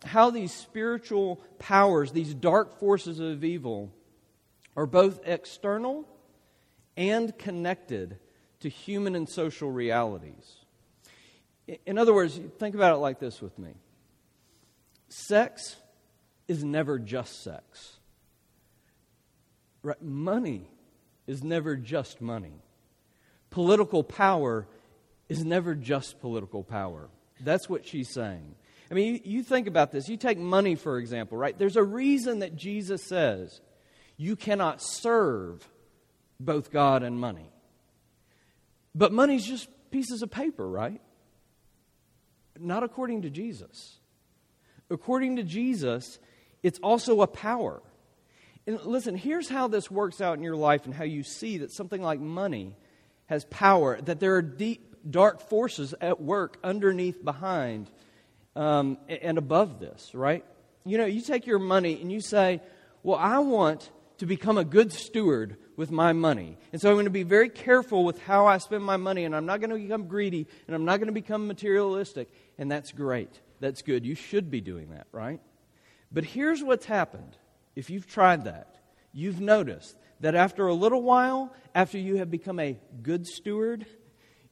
how 0.04 0.28
these 0.28 0.52
spiritual 0.52 1.40
powers, 1.58 2.12
these 2.12 2.34
dark 2.34 2.78
forces 2.78 3.20
of 3.20 3.42
evil, 3.42 3.90
are 4.76 4.84
both 4.84 5.18
external 5.24 6.06
and 6.94 7.36
connected 7.38 8.18
to 8.60 8.68
human 8.68 9.16
and 9.16 9.26
social 9.26 9.70
realities. 9.70 10.56
In 11.86 11.96
other 11.96 12.12
words, 12.12 12.38
think 12.58 12.74
about 12.74 12.94
it 12.94 12.98
like 12.98 13.18
this 13.18 13.40
with 13.40 13.58
me 13.58 13.70
sex 15.08 15.76
is 16.48 16.62
never 16.62 16.98
just 16.98 17.42
sex. 17.42 17.93
Right? 19.84 20.02
Money 20.02 20.68
is 21.26 21.44
never 21.44 21.76
just 21.76 22.20
money. 22.20 22.62
Political 23.50 24.02
power 24.02 24.66
is 25.28 25.44
never 25.44 25.74
just 25.74 26.20
political 26.20 26.64
power. 26.64 27.08
That's 27.40 27.68
what 27.68 27.86
she's 27.86 28.08
saying. 28.08 28.56
I 28.90 28.94
mean, 28.94 29.14
you, 29.14 29.20
you, 29.24 29.42
think 29.42 29.66
about 29.66 29.92
this. 29.92 30.08
You 30.08 30.16
take 30.16 30.38
money, 30.38 30.74
for 30.74 30.98
example, 30.98 31.38
right? 31.38 31.56
There's 31.56 31.76
a 31.76 31.82
reason 31.82 32.40
that 32.40 32.56
Jesus 32.56 33.04
says 33.04 33.60
you 34.16 34.36
cannot 34.36 34.82
serve 34.82 35.68
both 36.40 36.72
God 36.72 37.02
and 37.02 37.18
money. 37.18 37.50
But 38.94 39.12
money's 39.12 39.44
just 39.44 39.68
pieces 39.90 40.22
of 40.22 40.30
paper, 40.30 40.68
right? 40.68 41.00
Not 42.58 42.82
according 42.82 43.22
to 43.22 43.30
Jesus. 43.30 43.98
According 44.90 45.36
to 45.36 45.42
Jesus, 45.42 46.18
it's 46.62 46.78
also 46.80 47.22
a 47.22 47.26
power. 47.26 47.82
And 48.66 48.80
listen, 48.84 49.14
here's 49.14 49.48
how 49.48 49.68
this 49.68 49.90
works 49.90 50.20
out 50.20 50.38
in 50.38 50.42
your 50.42 50.56
life 50.56 50.86
and 50.86 50.94
how 50.94 51.04
you 51.04 51.22
see 51.22 51.58
that 51.58 51.72
something 51.72 52.00
like 52.00 52.20
money 52.20 52.76
has 53.26 53.44
power, 53.46 54.00
that 54.02 54.20
there 54.20 54.36
are 54.36 54.42
deep, 54.42 54.96
dark 55.08 55.48
forces 55.48 55.94
at 56.00 56.20
work 56.20 56.58
underneath, 56.64 57.22
behind, 57.22 57.90
um, 58.56 58.98
and 59.08 59.36
above 59.38 59.80
this, 59.80 60.14
right? 60.14 60.44
You 60.86 60.98
know, 60.98 61.06
you 61.06 61.20
take 61.20 61.46
your 61.46 61.58
money 61.58 62.00
and 62.00 62.10
you 62.10 62.20
say, 62.20 62.60
Well, 63.02 63.18
I 63.18 63.38
want 63.40 63.90
to 64.18 64.26
become 64.26 64.58
a 64.58 64.64
good 64.64 64.92
steward 64.92 65.56
with 65.76 65.90
my 65.90 66.12
money. 66.12 66.56
And 66.72 66.80
so 66.80 66.88
I'm 66.88 66.94
going 66.94 67.06
to 67.06 67.10
be 67.10 67.24
very 67.24 67.48
careful 67.48 68.04
with 68.04 68.22
how 68.22 68.46
I 68.46 68.58
spend 68.58 68.84
my 68.84 68.96
money, 68.96 69.24
and 69.24 69.34
I'm 69.34 69.46
not 69.46 69.60
going 69.60 69.70
to 69.70 69.76
become 69.76 70.06
greedy, 70.06 70.46
and 70.66 70.76
I'm 70.76 70.84
not 70.84 70.98
going 70.98 71.08
to 71.08 71.12
become 71.12 71.46
materialistic. 71.46 72.30
And 72.58 72.70
that's 72.70 72.92
great. 72.92 73.40
That's 73.60 73.82
good. 73.82 74.06
You 74.06 74.14
should 74.14 74.50
be 74.50 74.60
doing 74.60 74.90
that, 74.90 75.06
right? 75.10 75.40
But 76.12 76.24
here's 76.24 76.62
what's 76.62 76.86
happened. 76.86 77.36
If 77.76 77.90
you've 77.90 78.06
tried 78.06 78.44
that, 78.44 78.76
you've 79.12 79.40
noticed 79.40 79.96
that 80.20 80.34
after 80.34 80.66
a 80.66 80.74
little 80.74 81.02
while, 81.02 81.54
after 81.74 81.98
you 81.98 82.16
have 82.16 82.30
become 82.30 82.58
a 82.60 82.78
good 83.02 83.26
steward, 83.26 83.86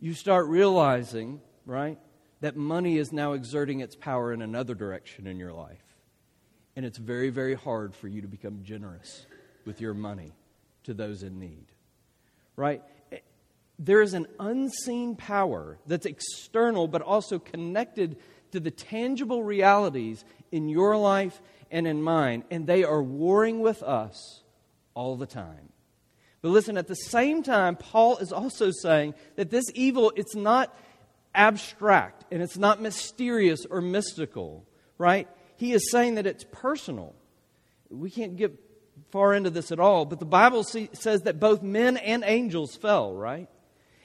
you 0.01 0.15
start 0.15 0.47
realizing, 0.47 1.41
right, 1.65 1.99
that 2.41 2.57
money 2.57 2.99
is 2.99 3.13
now 3.13 3.33
exerting 3.33 3.81
its 3.81 3.95
power 3.95 4.33
in 4.33 4.43
another 4.43 4.75
direction 4.75 5.27
in 5.27 5.39
your 5.39 5.53
life. 5.53 5.83
And 6.75 6.85
it's 6.85 6.99
very, 6.99 7.31
very 7.31 7.55
hard 7.55 7.95
for 7.95 8.09
you 8.09 8.23
to 8.23 8.29
become 8.29 8.65
generous 8.65 9.27
with 9.65 9.81
your 9.81 9.95
money 9.95 10.33
to 10.85 10.95
those 10.95 11.23
in 11.23 11.39
need. 11.39 11.67
Right? 12.57 12.83
Eh, 13.13 13.19
there 13.79 14.03
is 14.03 14.15
an 14.15 14.27
unseen 14.41 15.15
power 15.17 15.79
that's 15.87 16.07
external 16.07 16.89
but 16.89 17.03
also 17.03 17.39
connected 17.39 18.17
to 18.51 18.61
the 18.61 18.71
tangible 18.71 19.43
realities 19.43 20.25
in 20.51 20.69
your 20.69 20.97
life 20.97 21.41
and 21.73 21.89
in 21.89 22.03
mine, 22.03 22.45
and 22.51 22.67
they 22.67 22.85
are 22.85 23.03
warring 23.03 23.61
with 23.61 23.83
us 23.83 24.43
all 24.95 25.17
the 25.17 25.27
time. 25.27 25.71
But 26.43 26.51
listen, 26.51 26.77
at 26.77 26.87
the 26.87 26.95
same 26.95 27.43
time, 27.43 27.77
Paul 27.77 28.19
is 28.19 28.33
also 28.33 28.71
saying 28.71 29.15
that 29.37 29.51
this 29.51 29.65
evil, 29.75 30.13
it's 30.15 30.37
not 30.37 30.77
abstract 31.35 32.25
and 32.31 32.43
it's 32.43 32.59
not 32.59 32.81
mysterious 32.81 33.65
or 33.65 33.81
mystical, 33.81 34.67
right? 34.99 35.29
He 35.57 35.73
is 35.73 35.91
saying 35.91 36.17
that 36.17 36.27
it's 36.27 36.45
personal. 36.53 37.15
We 37.89 38.11
can't 38.11 38.37
get 38.37 38.59
far 39.11 39.33
into 39.35 39.51
this 39.51 39.73
at 39.73 39.81
all, 39.81 40.05
but 40.05 40.19
the 40.19 40.27
Bible 40.27 40.65
see, 40.65 40.91
says 40.93 41.23
that 41.23 41.41
both 41.41 41.63
men 41.63 41.97
and 41.97 42.25
angels 42.27 42.77
fell, 42.77 43.15
right? 43.15 43.49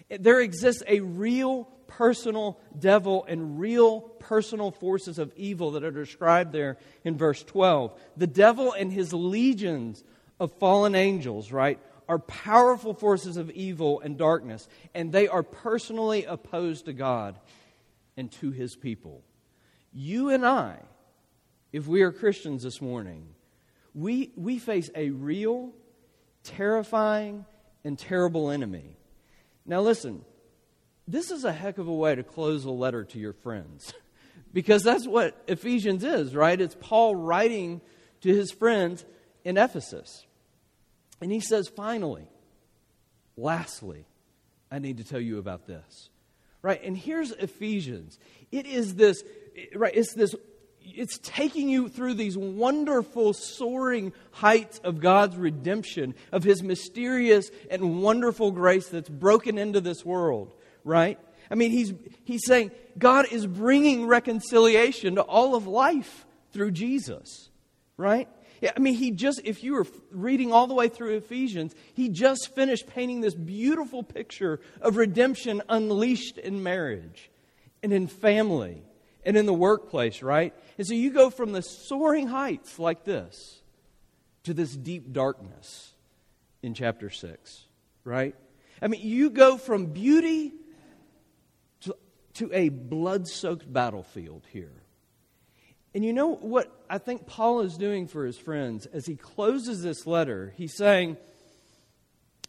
There 0.09 0.39
exists 0.39 0.83
a 0.87 1.01
real 1.01 1.67
personal 1.87 2.59
devil 2.77 3.25
and 3.27 3.59
real 3.59 4.01
personal 4.01 4.71
forces 4.71 5.19
of 5.19 5.31
evil 5.35 5.71
that 5.71 5.83
are 5.83 5.91
described 5.91 6.51
there 6.51 6.77
in 7.03 7.17
verse 7.17 7.43
12. 7.43 7.97
The 8.17 8.27
devil 8.27 8.73
and 8.73 8.91
his 8.91 9.13
legions 9.13 10.03
of 10.39 10.51
fallen 10.53 10.95
angels, 10.95 11.51
right, 11.51 11.79
are 12.07 12.19
powerful 12.19 12.93
forces 12.93 13.37
of 13.37 13.51
evil 13.51 13.99
and 14.01 14.17
darkness, 14.17 14.67
and 14.93 15.11
they 15.11 15.27
are 15.27 15.43
personally 15.43 16.25
opposed 16.25 16.85
to 16.85 16.93
God 16.93 17.39
and 18.15 18.31
to 18.33 18.51
his 18.51 18.75
people. 18.75 19.23
You 19.91 20.29
and 20.29 20.45
I, 20.45 20.77
if 21.71 21.87
we 21.87 22.01
are 22.03 22.11
Christians 22.11 22.63
this 22.63 22.81
morning, 22.81 23.27
we, 23.93 24.31
we 24.35 24.59
face 24.59 24.89
a 24.95 25.09
real, 25.09 25.73
terrifying, 26.43 27.45
and 27.83 27.97
terrible 27.97 28.51
enemy. 28.51 28.95
Now, 29.65 29.81
listen, 29.81 30.23
this 31.07 31.31
is 31.31 31.43
a 31.43 31.53
heck 31.53 31.77
of 31.77 31.87
a 31.87 31.93
way 31.93 32.15
to 32.15 32.23
close 32.23 32.65
a 32.65 32.71
letter 32.71 33.03
to 33.05 33.19
your 33.19 33.33
friends 33.33 33.93
because 34.53 34.83
that's 34.83 35.07
what 35.07 35.41
Ephesians 35.47 36.03
is, 36.03 36.35
right? 36.35 36.59
It's 36.59 36.75
Paul 36.79 37.15
writing 37.15 37.81
to 38.21 38.33
his 38.33 38.51
friends 38.51 39.05
in 39.43 39.57
Ephesus. 39.57 40.25
And 41.21 41.31
he 41.31 41.39
says, 41.39 41.67
finally, 41.67 42.29
lastly, 43.35 44.05
I 44.71 44.79
need 44.79 44.97
to 44.97 45.03
tell 45.03 45.19
you 45.19 45.37
about 45.37 45.65
this. 45.65 46.09
Right? 46.61 46.83
And 46.83 46.97
here's 46.97 47.31
Ephesians. 47.31 48.19
It 48.51 48.65
is 48.65 48.95
this, 48.95 49.23
right? 49.73 49.95
It's 49.95 50.13
this 50.13 50.35
it's 50.95 51.17
taking 51.21 51.69
you 51.69 51.89
through 51.89 52.13
these 52.13 52.37
wonderful, 52.37 53.33
soaring 53.33 54.13
heights 54.31 54.79
of 54.79 54.99
God's 54.99 55.35
redemption, 55.35 56.15
of 56.31 56.43
His 56.43 56.63
mysterious 56.63 57.51
and 57.69 58.01
wonderful 58.01 58.51
grace 58.51 58.87
that's 58.87 59.09
broken 59.09 59.57
into 59.57 59.81
this 59.81 60.05
world, 60.05 60.53
right? 60.87 61.19
I 61.51 61.55
mean, 61.55 61.71
he's, 61.71 61.93
he's 62.23 62.45
saying 62.45 62.71
God 62.97 63.27
is 63.31 63.45
bringing 63.45 64.07
reconciliation 64.07 65.15
to 65.15 65.21
all 65.21 65.55
of 65.55 65.67
life 65.67 66.25
through 66.51 66.71
Jesus, 66.71 67.49
right? 67.97 68.27
Yeah, 68.61 68.71
I 68.75 68.79
mean, 68.79 68.95
he 68.95 69.11
just, 69.11 69.41
if 69.43 69.63
you 69.63 69.73
were 69.73 69.87
reading 70.11 70.51
all 70.51 70.65
the 70.65 70.73
way 70.73 70.89
through 70.89 71.17
Ephesians, 71.17 71.75
he 71.93 72.09
just 72.09 72.55
finished 72.55 72.87
painting 72.87 73.21
this 73.21 73.35
beautiful 73.35 74.01
picture 74.01 74.59
of 74.81 74.97
redemption 74.97 75.61
unleashed 75.69 76.37
in 76.37 76.63
marriage 76.63 77.29
and 77.83 77.93
in 77.93 78.07
family 78.07 78.83
and 79.23 79.37
in 79.37 79.45
the 79.45 79.53
workplace, 79.53 80.23
right? 80.23 80.55
And 80.77 80.87
so 80.87 80.95
you 80.95 81.11
go 81.11 81.29
from 81.29 81.51
the 81.51 81.61
soaring 81.61 82.27
heights 82.27 82.79
like 82.79 83.03
this 83.03 83.61
to 84.43 84.53
this 84.53 84.75
deep 84.75 85.13
darkness 85.13 85.91
in 86.63 86.73
chapter 86.73 87.11
6, 87.11 87.65
right? 88.03 88.35
I 88.81 88.87
mean, 88.87 89.01
you 89.03 89.29
go 89.29 89.57
from 89.57 89.87
beauty 89.87 90.53
to, 92.37 92.49
a 92.53 92.69
blood 92.69 93.27
soaked 93.27 93.71
battlefield 93.71 94.45
here. 94.51 94.73
And 95.93 96.05
you 96.05 96.13
know 96.13 96.35
what 96.35 96.71
I 96.89 96.97
think 96.97 97.25
Paul 97.25 97.61
is 97.61 97.75
doing 97.77 98.07
for 98.07 98.25
his 98.25 98.37
friends 98.37 98.85
as 98.87 99.05
he 99.05 99.15
closes 99.15 99.81
this 99.81 100.05
letter? 100.05 100.53
He's 100.57 100.75
saying, 100.75 101.17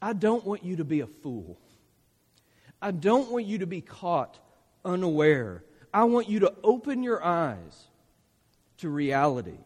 I 0.03 0.13
don't 0.13 0.45
want 0.45 0.65
you 0.65 0.77
to 0.77 0.85
be 0.85 1.01
a 1.01 1.07
fool. 1.07 1.59
I 2.81 2.91
don't 2.91 3.31
want 3.31 3.47
you 3.47 3.59
to 3.59 3.67
be 3.67 3.81
caught 3.81 4.39
unaware. 4.85 5.65
I 5.93 6.05
want 6.05 6.29
you 6.29 6.41
to 6.41 6.55
open 6.63 7.03
your 7.03 7.25
eyes 7.25 7.89
to 8.79 8.89
reality. 8.89 9.59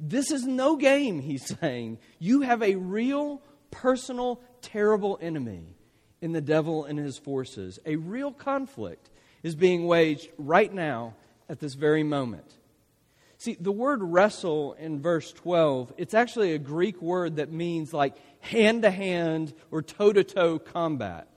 This 0.00 0.30
is 0.30 0.44
no 0.44 0.76
game, 0.76 1.20
he's 1.20 1.46
saying. 1.60 1.98
You 2.18 2.42
have 2.42 2.62
a 2.62 2.74
real, 2.74 3.42
personal, 3.70 4.40
terrible 4.60 5.18
enemy 5.22 5.76
in 6.20 6.32
the 6.32 6.40
devil 6.40 6.84
and 6.84 6.98
his 6.98 7.16
forces. 7.18 7.78
A 7.86 7.96
real 7.96 8.32
conflict 8.32 9.08
is 9.42 9.54
being 9.54 9.86
waged 9.86 10.28
right 10.38 10.72
now 10.72 11.14
at 11.48 11.60
this 11.60 11.74
very 11.74 12.02
moment. 12.02 12.58
See, 13.38 13.56
the 13.60 13.72
word 13.72 14.02
wrestle 14.02 14.74
in 14.74 15.00
verse 15.00 15.32
12, 15.32 15.92
it's 15.96 16.14
actually 16.14 16.54
a 16.54 16.58
Greek 16.58 17.00
word 17.00 17.36
that 17.36 17.52
means 17.52 17.92
like 17.92 18.16
hand 18.40 18.82
to 18.82 18.90
hand 18.90 19.54
or 19.70 19.80
toe 19.80 20.12
to 20.12 20.24
toe 20.24 20.58
combat, 20.58 21.28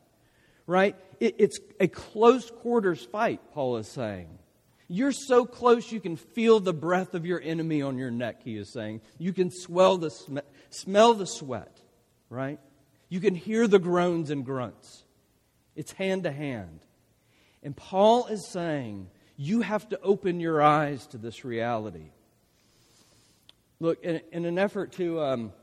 right? 0.66 0.96
It, 1.20 1.36
it's 1.38 1.60
a 1.80 1.88
close 1.88 2.50
quarters 2.50 3.06
fight, 3.06 3.40
Paul 3.54 3.78
is 3.78 3.88
saying. 3.88 4.40
You're 4.88 5.12
so 5.12 5.46
close 5.46 5.92
you 5.92 6.02
can 6.02 6.18
feel 6.18 6.60
the 6.60 6.74
breath 6.74 7.14
of 7.14 7.26
your 7.26 7.40
enemy 7.40 7.82
on 7.84 7.98
your 7.98 8.12
neck, 8.12 8.42
he 8.44 8.58
is 8.58 8.74
saying. 8.74 9.02
You 9.20 9.32
can 9.32 9.52
swell 9.52 9.98
the 9.98 10.10
sm- 10.10 10.40
smell 10.70 11.14
the 11.14 11.28
sweat, 11.28 11.80
right? 12.30 12.60
You 13.08 13.20
can 13.20 13.36
hear 13.36 13.68
the 13.68 13.80
groans 13.80 14.32
and 14.32 14.44
grunts. 14.44 15.04
It's 15.76 15.92
hand 15.94 16.24
to 16.24 16.32
hand. 16.32 16.80
And 17.64 17.76
Paul 17.76 18.28
is 18.28 18.48
saying, 18.48 19.08
you 19.38 19.62
have 19.62 19.90
to 19.90 20.00
open 20.02 20.40
your 20.40 20.62
eyes 20.62 21.06
to 21.08 21.18
this 21.18 21.46
reality. 21.46 22.12
Look, 23.80 24.04
in, 24.04 24.22
in 24.32 24.46
an 24.46 24.60
effort 24.60 24.92
to 24.94 25.22
um, 25.22 25.54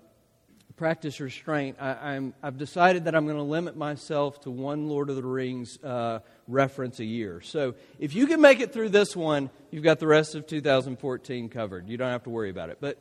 practice 0.76 1.20
restraint, 1.20 1.76
I, 1.80 2.20
have 2.42 2.58
decided 2.58 3.04
that 3.04 3.14
I'm 3.14 3.24
going 3.26 3.36
to 3.36 3.42
limit 3.42 3.76
myself 3.76 4.40
to 4.42 4.50
one 4.50 4.88
Lord 4.88 5.10
of 5.10 5.16
the 5.16 5.22
Rings 5.22 5.78
uh, 5.82 6.20
reference 6.46 7.00
a 7.00 7.04
year. 7.04 7.40
So 7.40 7.74
if 7.98 8.14
you 8.14 8.26
can 8.26 8.40
make 8.40 8.60
it 8.60 8.72
through 8.72 8.88
this 8.90 9.14
one, 9.14 9.50
you've 9.70 9.84
got 9.84 9.98
the 9.98 10.06
rest 10.06 10.34
of 10.34 10.46
2014 10.46 11.48
covered. 11.48 11.88
You 11.88 11.96
don't 11.96 12.10
have 12.10 12.24
to 12.24 12.30
worry 12.30 12.50
about 12.50 12.70
it. 12.70 12.78
But 12.80 12.98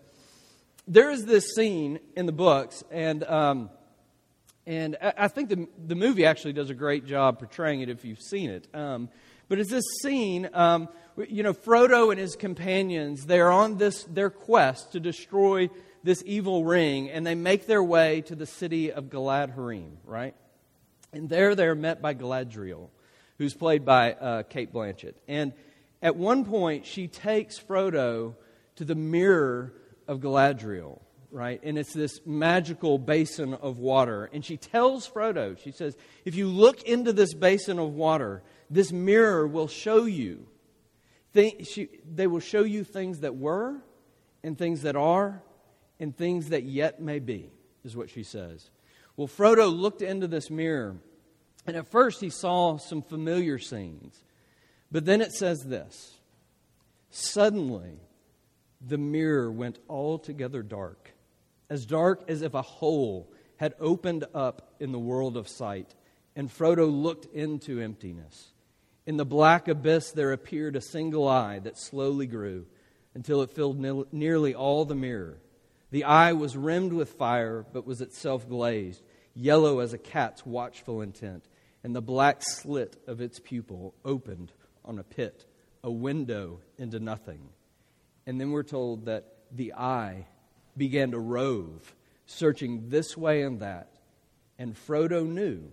there 0.87 1.11
is 1.11 1.25
this 1.25 1.55
scene 1.55 1.99
in 2.15 2.25
the 2.25 2.31
books, 2.31 2.83
and. 2.91 3.23
Um, 3.23 3.69
and 4.67 4.97
I 5.01 5.27
think 5.29 5.49
the, 5.49 5.67
the 5.87 5.95
movie 5.95 6.25
actually 6.25 6.53
does 6.53 6.69
a 6.69 6.75
great 6.75 7.07
job 7.07 7.39
portraying 7.39 7.81
it 7.81 7.89
if 7.89 8.05
you've 8.05 8.21
seen 8.21 8.51
it. 8.51 8.67
Um, 8.75 9.09
but 9.47 9.57
it's 9.59 9.71
this 9.71 9.85
scene, 10.03 10.49
um, 10.53 10.89
you 11.27 11.41
know, 11.41 11.53
Frodo 11.53 12.11
and 12.11 12.19
his 12.19 12.35
companions, 12.35 13.25
they're 13.25 13.51
on 13.51 13.77
this, 13.77 14.03
their 14.03 14.29
quest 14.29 14.91
to 14.91 14.99
destroy 14.99 15.69
this 16.03 16.21
evil 16.25 16.65
ring, 16.65 17.09
and 17.09 17.25
they 17.25 17.33
make 17.33 17.65
their 17.65 17.81
way 17.81 18.21
to 18.21 18.35
the 18.35 18.45
city 18.45 18.91
of 18.91 19.05
Galadhrim, 19.05 19.93
right? 20.03 20.35
And 21.11 21.29
there 21.29 21.55
they're 21.55 21.73
met 21.73 22.01
by 22.01 22.13
Galadriel, 22.13 22.89
who's 23.39 23.55
played 23.55 23.85
by 23.85 24.13
uh, 24.13 24.43
Cate 24.43 24.71
Blanchett. 24.71 25.15
And, 25.27 25.53
at 26.01 26.15
one 26.15 26.45
point, 26.45 26.85
she 26.85 27.07
takes 27.07 27.59
Frodo 27.59 28.35
to 28.75 28.85
the 28.85 28.95
mirror 28.95 29.73
of 30.07 30.19
Galadriel, 30.19 30.99
right? 31.37 31.61
And 31.61 31.77
it's 31.77 31.93
this 31.93 32.19
magical 32.25 32.97
basin 32.97 33.53
of 33.53 33.77
water. 33.77 34.27
And 34.33 34.43
she 34.43 34.57
tells 34.57 35.07
Frodo, 35.07 35.55
she 35.63 35.71
says, 35.71 35.95
if 36.25 36.33
you 36.33 36.47
look 36.47 36.81
into 36.81 37.13
this 37.13 37.35
basin 37.35 37.77
of 37.77 37.93
water, 37.93 38.41
this 38.71 38.91
mirror 38.91 39.45
will 39.45 39.67
show 39.67 40.05
you. 40.05 40.47
Th- 41.35 41.67
she, 41.67 41.89
they 42.11 42.25
will 42.25 42.39
show 42.39 42.63
you 42.63 42.83
things 42.83 43.19
that 43.19 43.35
were, 43.35 43.75
and 44.43 44.57
things 44.57 44.81
that 44.81 44.95
are, 44.95 45.43
and 45.99 46.17
things 46.17 46.49
that 46.49 46.63
yet 46.63 46.99
may 46.99 47.19
be, 47.19 47.51
is 47.83 47.95
what 47.95 48.09
she 48.09 48.23
says. 48.23 48.71
Well, 49.15 49.27
Frodo 49.27 49.71
looked 49.71 50.01
into 50.01 50.27
this 50.27 50.49
mirror, 50.49 50.97
and 51.67 51.75
at 51.75 51.91
first 51.91 52.19
he 52.19 52.31
saw 52.31 52.77
some 52.77 53.03
familiar 53.03 53.59
scenes. 53.59 54.23
But 54.91 55.05
then 55.05 55.21
it 55.21 55.33
says 55.33 55.59
this 55.65 56.17
Suddenly, 57.11 57.99
the 58.81 58.97
mirror 58.97 59.51
went 59.51 59.77
altogether 59.87 60.63
dark, 60.63 61.11
as 61.69 61.85
dark 61.85 62.23
as 62.27 62.41
if 62.41 62.53
a 62.53 62.61
hole 62.61 63.31
had 63.57 63.73
opened 63.79 64.25
up 64.33 64.73
in 64.79 64.91
the 64.91 64.99
world 64.99 65.35
of 65.35 65.47
sight, 65.47 65.95
and 66.35 66.49
Frodo 66.49 66.89
looked 66.89 67.25
into 67.33 67.79
emptiness. 67.79 68.51
In 69.05 69.17
the 69.17 69.25
black 69.25 69.67
abyss, 69.67 70.11
there 70.11 70.31
appeared 70.33 70.75
a 70.75 70.81
single 70.81 71.27
eye 71.27 71.59
that 71.59 71.77
slowly 71.77 72.27
grew 72.27 72.65
until 73.15 73.41
it 73.41 73.49
filled 73.49 73.79
nearly 74.13 74.53
all 74.53 74.85
the 74.85 74.95
mirror. 74.95 75.39
The 75.89 76.03
eye 76.03 76.33
was 76.33 76.57
rimmed 76.57 76.93
with 76.93 77.13
fire, 77.13 77.65
but 77.73 77.87
was 77.87 78.01
itself 78.01 78.47
glazed, 78.47 79.01
yellow 79.33 79.79
as 79.79 79.93
a 79.93 79.97
cat's 79.97 80.45
watchful 80.45 81.01
intent, 81.01 81.45
and 81.83 81.95
the 81.95 82.01
black 82.01 82.43
slit 82.43 83.01
of 83.07 83.21
its 83.21 83.39
pupil 83.39 83.95
opened 84.03 84.51
on 84.83 84.99
a 84.99 85.03
pit, 85.03 85.45
a 85.83 85.89
window 85.91 86.59
into 86.77 86.99
nothing. 86.99 87.49
And 88.25 88.39
then 88.39 88.51
we're 88.51 88.63
told 88.63 89.05
that 89.05 89.25
the 89.51 89.73
eye 89.73 90.27
began 90.77 91.11
to 91.11 91.19
rove, 91.19 91.95
searching 92.25 92.89
this 92.89 93.17
way 93.17 93.41
and 93.41 93.59
that. 93.59 93.91
And 94.59 94.75
Frodo 94.75 95.27
knew 95.27 95.71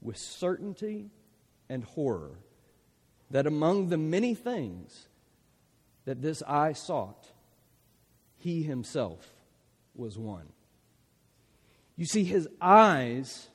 with 0.00 0.16
certainty 0.16 1.10
and 1.68 1.84
horror 1.84 2.38
that 3.30 3.46
among 3.46 3.88
the 3.88 3.98
many 3.98 4.34
things 4.34 5.08
that 6.04 6.22
this 6.22 6.42
eye 6.46 6.72
sought, 6.72 7.28
he 8.36 8.62
himself 8.62 9.26
was 9.94 10.16
one. 10.16 10.48
You 11.96 12.06
see, 12.06 12.24
his 12.24 12.48
eyes 12.60 13.48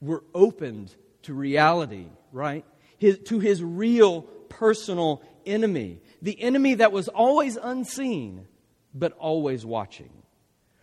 were 0.00 0.24
opened 0.34 0.94
to 1.22 1.34
reality, 1.34 2.06
right? 2.32 2.64
his, 3.00 3.18
to 3.18 3.40
his 3.40 3.64
real 3.64 4.22
personal 4.48 5.22
enemy, 5.46 6.00
the 6.22 6.40
enemy 6.40 6.74
that 6.74 6.92
was 6.92 7.08
always 7.08 7.56
unseen, 7.56 8.46
but 8.94 9.12
always 9.18 9.64
watching. 9.64 10.10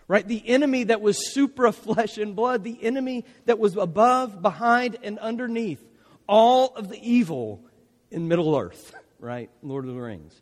Right? 0.07 0.25
The 0.25 0.47
enemy 0.47 0.85
that 0.85 1.01
was 1.01 1.33
supra 1.33 1.73
flesh 1.73 2.17
and 2.17 2.35
blood, 2.35 2.63
the 2.63 2.81
enemy 2.81 3.25
that 3.45 3.59
was 3.59 3.75
above, 3.75 4.41
behind, 4.41 4.97
and 5.03 5.19
underneath 5.19 5.83
all 6.27 6.73
of 6.75 6.89
the 6.89 6.99
evil 7.01 7.65
in 8.09 8.27
Middle 8.27 8.55
Earth, 8.55 8.95
right? 9.19 9.49
Lord 9.61 9.85
of 9.85 9.93
the 9.93 9.99
Rings. 9.99 10.41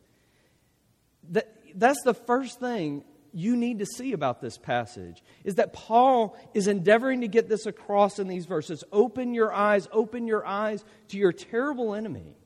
That, 1.32 1.52
that's 1.74 2.02
the 2.04 2.14
first 2.14 2.60
thing 2.60 3.04
you 3.36 3.58
need 3.58 3.80
to 3.80 3.86
see 3.86 4.14
about 4.14 4.40
this 4.40 4.58
passage 4.58 5.22
is 5.44 5.56
that 5.56 5.74
Paul 5.74 6.38
is 6.54 6.68
endeavoring 6.68 7.22
to 7.22 7.28
get 7.28 7.50
this 7.50 7.66
across 7.66 8.18
in 8.18 8.30
these 8.30 8.46
verses. 8.46 8.84
Open 8.94 9.34
your 9.34 9.52
eyes, 9.52 9.90
open 9.92 10.26
your 10.26 10.46
eyes 10.46 10.86
to 11.10 11.18
your 11.18 11.34
terrible 11.34 11.94
enemy. 11.94 12.38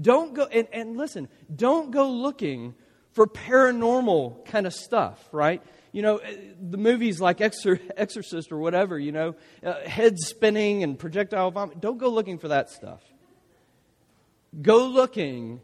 Don't 0.00 0.32
go, 0.32 0.44
and, 0.44 0.66
and 0.72 0.96
listen, 0.96 1.28
don't 1.54 1.90
go 1.90 2.08
looking 2.08 2.74
for 3.18 3.26
paranormal 3.26 4.44
kind 4.44 4.64
of 4.64 4.72
stuff, 4.72 5.18
right? 5.32 5.60
You 5.90 6.02
know, 6.02 6.18
eh, 6.18 6.36
the 6.60 6.76
movies 6.76 7.20
like 7.20 7.40
Exorcist 7.96 8.52
or 8.52 8.58
whatever, 8.58 8.96
you 8.96 9.10
know, 9.10 9.34
uh, 9.60 9.80
head 9.80 10.20
spinning 10.20 10.84
and 10.84 10.96
projectile 10.96 11.50
vomit. 11.50 11.80
Don't 11.80 11.98
go 11.98 12.10
looking 12.10 12.38
for 12.38 12.46
that 12.46 12.70
stuff. 12.70 13.02
Go 14.62 14.86
looking 14.86 15.60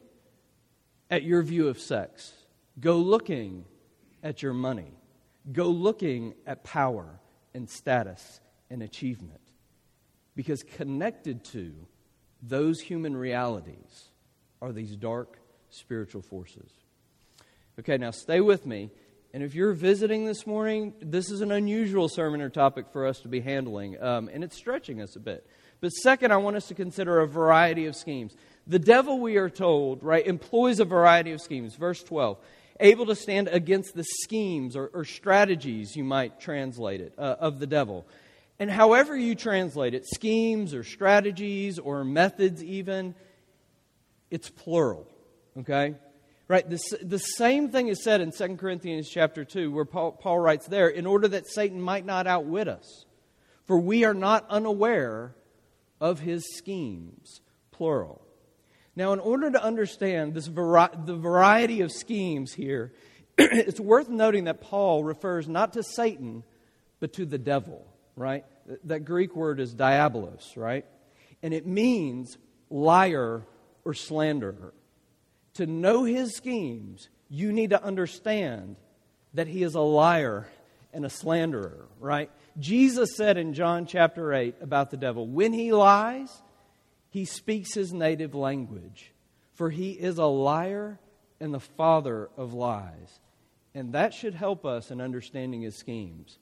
at 1.09 1.23
your 1.23 1.45
view 1.45 1.69
of 1.69 1.79
sex. 1.79 2.33
Go 2.81 2.97
looking 2.97 3.67
at 4.21 4.43
your 4.43 4.53
money. 4.53 4.99
Go 5.53 5.69
looking 5.69 6.35
at 6.49 6.65
power 6.65 7.21
and 7.55 7.71
status 7.71 8.41
and 8.69 8.83
achievement. 8.83 9.43
Because 10.35 10.65
connected 10.65 11.45
to 11.53 11.73
those 12.43 12.81
human 12.81 13.17
realities 13.17 14.11
are 14.61 14.73
these 14.73 14.97
dark 14.97 15.39
spiritual 15.71 16.23
forces. 16.23 16.84
Okay, 17.79 17.99
now 17.99 18.13
stay 18.13 18.41
with 18.41 18.67
me. 18.67 18.91
And 19.33 19.43
if 19.43 19.55
you're 19.55 19.73
visiting 19.73 20.27
this 20.27 20.47
morning, 20.47 20.95
this 21.01 21.29
is 21.29 21.41
an 21.41 21.51
unusual 21.51 22.09
sermon 22.09 22.41
or 22.41 22.49
topic 22.49 22.87
for 22.93 23.05
us 23.05 23.19
to 23.21 23.29
be 23.29 23.41
handling, 23.41 24.01
um, 24.01 24.31
and 24.33 24.45
it's 24.45 24.57
stretching 24.57 25.03
us 25.03 25.17
a 25.17 25.21
bit. 25.21 25.45
But 25.81 25.89
second, 25.89 26.33
I 26.33 26.37
want 26.37 26.55
us 26.55 26.69
to 26.69 26.75
consider 26.75 27.19
a 27.19 27.27
variety 27.27 27.87
of 27.87 27.97
schemes. 27.97 28.37
The 28.69 28.79
devil, 28.79 29.19
we 29.19 29.37
are 29.37 29.51
told, 29.51 30.05
right, 30.05 30.25
employs 30.25 30.79
a 30.79 30.85
variety 30.85 31.33
of 31.33 31.41
schemes. 31.41 31.75
Verse 31.75 32.03
12 32.03 32.39
able 32.81 33.07
to 33.07 33.15
stand 33.15 33.49
against 33.49 33.95
the 33.95 34.05
schemes 34.05 34.77
or, 34.77 34.91
or 34.93 35.05
strategies, 35.05 35.95
you 35.95 36.03
might 36.03 36.41
translate 36.41 37.01
it, 37.01 37.15
uh, 37.17 37.37
of 37.39 37.61
the 37.61 37.67
devil. 37.67 38.07
And 38.59 38.71
however 38.71 39.17
you 39.17 39.35
translate 39.35 39.95
it, 39.95 40.07
schemes 40.07 40.75
or 40.75 40.85
strategies 40.85 41.79
or 41.79 42.05
methods, 42.05 42.63
even, 42.63 43.15
it's 44.31 44.51
plural. 44.51 45.07
Okay? 45.59 45.95
Right? 46.47 46.69
The, 46.69 46.99
the 47.03 47.19
same 47.19 47.71
thing 47.71 47.89
is 47.89 48.05
said 48.05 48.21
in 48.21 48.31
2 48.31 48.57
Corinthians 48.57 49.09
chapter 49.09 49.45
2, 49.45 49.73
where 49.73 49.87
Paul, 49.87 50.13
Paul 50.13 50.39
writes 50.39 50.67
there, 50.67 50.89
in 50.89 51.07
order 51.07 51.29
that 51.29 51.47
Satan 51.47 51.81
might 51.81 52.05
not 52.05 52.27
outwit 52.27 52.69
us. 52.69 53.07
For 53.65 53.79
we 53.79 54.05
are 54.05 54.15
not 54.15 54.47
unaware 54.51 55.35
of 56.01 56.21
his 56.21 56.45
schemes, 56.57 57.41
plural. 57.71 58.21
Now, 58.95 59.13
in 59.13 59.21
order 59.21 59.51
to 59.51 59.63
understand 59.63 60.35
this 60.35 60.47
vari- 60.47 60.95
the 61.05 61.17
variety 61.17 61.81
of 61.81 61.91
schemes 61.91 62.53
here, 62.53 62.93
it's 63.39 63.81
worth 63.81 64.09
noting 64.09 64.45
that 64.45 64.61
Paul 64.61 65.03
refers 65.03 65.49
not 65.49 65.73
to 65.73 65.83
Satan, 65.83 66.45
but 67.01 67.15
to 67.15 67.25
the 67.25 67.39
devil, 67.39 67.87
right? 68.17 68.45
That 68.85 69.01
Greek 69.01 69.35
word 69.35 69.61
is 69.61 69.75
diabolos, 69.75 70.57
right? 70.57 70.85
And 71.43 71.53
it 71.53 71.67
means 71.67 72.39
liar 72.71 73.43
or 73.85 73.95
slanderer. 73.95 74.75
To 75.55 75.67
know 75.67 76.05
his 76.05 76.35
schemes, 76.35 77.09
you 77.29 77.53
need 77.53 77.71
to 77.71 77.83
understand 77.83 78.77
that 79.35 79.47
he 79.49 79.63
is 79.63 79.75
a 79.75 79.81
liar 79.81 80.49
and 80.93 81.05
a 81.05 81.11
slanderer, 81.11 81.87
right? 82.01 82.31
Jesus 82.59 83.17
said 83.17 83.37
in 83.37 83.55
John 83.55 83.87
chapter 83.87 84.33
8 84.33 84.57
about 84.61 84.91
the 84.91 84.97
devil, 84.97 85.27
when 85.27 85.53
he 85.53 85.73
lies, 85.73 86.31
he 87.11 87.25
speaks 87.25 87.75
his 87.75 87.93
native 87.93 88.35
language, 88.35 89.13
for 89.55 89.71
he 89.71 89.91
is 89.91 90.19
a 90.19 90.27
liar 90.27 90.99
and 91.41 91.53
the 91.53 91.61
father 91.61 92.31
of 92.37 92.55
lies. 92.55 93.21
And 93.75 93.93
that 93.93 94.15
should 94.15 94.35
help 94.35 94.65
us 94.65 94.91
in 94.91 95.01
understanding 95.01 95.63
his 95.63 95.77
schemes. 95.77 96.39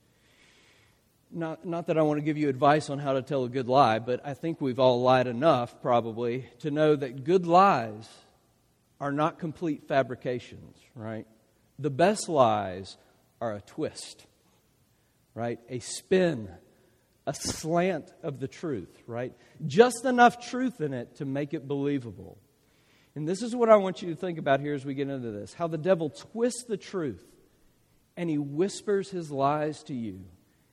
Not, 1.30 1.64
not 1.64 1.86
that 1.86 1.96
I 1.96 2.02
want 2.02 2.18
to 2.18 2.24
give 2.24 2.36
you 2.36 2.50
advice 2.50 2.90
on 2.90 2.98
how 2.98 3.14
to 3.14 3.22
tell 3.22 3.44
a 3.44 3.48
good 3.48 3.68
lie, 3.68 3.98
but 3.98 4.20
I 4.24 4.34
think 4.34 4.60
we've 4.60 4.78
all 4.78 5.00
lied 5.00 5.26
enough, 5.26 5.80
probably, 5.80 6.46
to 6.58 6.70
know 6.70 6.94
that 6.94 7.24
good 7.24 7.46
lies 7.46 8.06
are 9.02 9.10
not 9.10 9.40
complete 9.40 9.88
fabrications, 9.88 10.78
right? 10.94 11.26
The 11.80 11.90
best 11.90 12.28
lies 12.28 12.96
are 13.40 13.52
a 13.52 13.60
twist, 13.60 14.24
right? 15.34 15.58
A 15.68 15.80
spin, 15.80 16.48
a 17.26 17.34
slant 17.34 18.12
of 18.22 18.38
the 18.38 18.46
truth, 18.46 18.96
right? 19.08 19.34
Just 19.66 20.04
enough 20.04 20.48
truth 20.48 20.80
in 20.80 20.94
it 20.94 21.16
to 21.16 21.24
make 21.24 21.52
it 21.52 21.66
believable. 21.66 22.38
And 23.16 23.28
this 23.28 23.42
is 23.42 23.56
what 23.56 23.68
I 23.68 23.74
want 23.74 24.02
you 24.02 24.10
to 24.10 24.14
think 24.14 24.38
about 24.38 24.60
here 24.60 24.72
as 24.72 24.84
we 24.84 24.94
get 24.94 25.08
into 25.08 25.32
this 25.32 25.52
how 25.52 25.66
the 25.66 25.78
devil 25.78 26.08
twists 26.08 26.62
the 26.62 26.76
truth 26.76 27.26
and 28.16 28.30
he 28.30 28.38
whispers 28.38 29.10
his 29.10 29.32
lies 29.32 29.82
to 29.84 29.94
you 29.94 30.20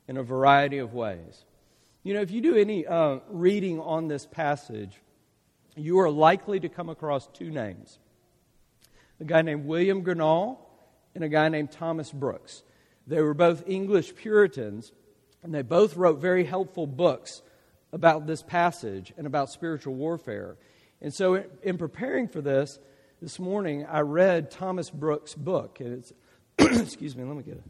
in 0.08 0.18
a 0.18 0.24
variety 0.24 0.78
of 0.78 0.94
ways. 0.94 1.46
You 2.04 2.14
know, 2.14 2.22
if 2.22 2.30
you 2.30 2.42
do 2.42 2.56
any 2.56 2.86
uh, 2.86 3.22
reading 3.28 3.80
on 3.80 4.08
this 4.08 4.28
passage, 4.28 5.02
you 5.76 6.00
are 6.00 6.12
likely 6.12 6.60
to 6.60 6.70
come 6.70 6.90
across 6.90 7.28
two 7.34 7.50
names 7.50 7.98
a 9.20 9.26
guy 9.26 9.42
named 9.42 9.66
William 9.66 10.04
Gurnall 10.04 10.58
and 11.16 11.24
a 11.24 11.30
guy 11.30 11.50
named 11.50 11.72
Thomas 11.72 12.12
Brooks. 12.12 12.64
They 13.08 13.22
were 13.22 13.34
both 13.34 13.64
English 13.68 14.16
Puritans 14.16 14.92
and 15.44 15.54
they 15.54 15.62
both 15.62 15.96
wrote 15.96 16.20
very 16.20 16.44
helpful 16.44 16.88
books 16.88 17.42
about 17.92 18.28
this 18.28 18.42
passage 18.42 19.14
and 19.18 19.26
about 19.26 19.50
spiritual 19.50 19.96
warfare. 19.96 20.58
And 21.02 21.14
so, 21.14 21.44
in 21.64 21.78
preparing 21.78 22.28
for 22.28 22.42
this, 22.42 22.78
this 23.22 23.40
morning, 23.40 23.86
I 23.86 24.02
read 24.02 24.52
Thomas 24.52 24.90
Brooks' 24.90 25.34
book. 25.34 25.80
And 25.80 25.94
it's, 25.94 26.14
excuse 26.82 27.16
me, 27.16 27.24
let 27.24 27.38
me 27.38 27.44
get 27.44 27.62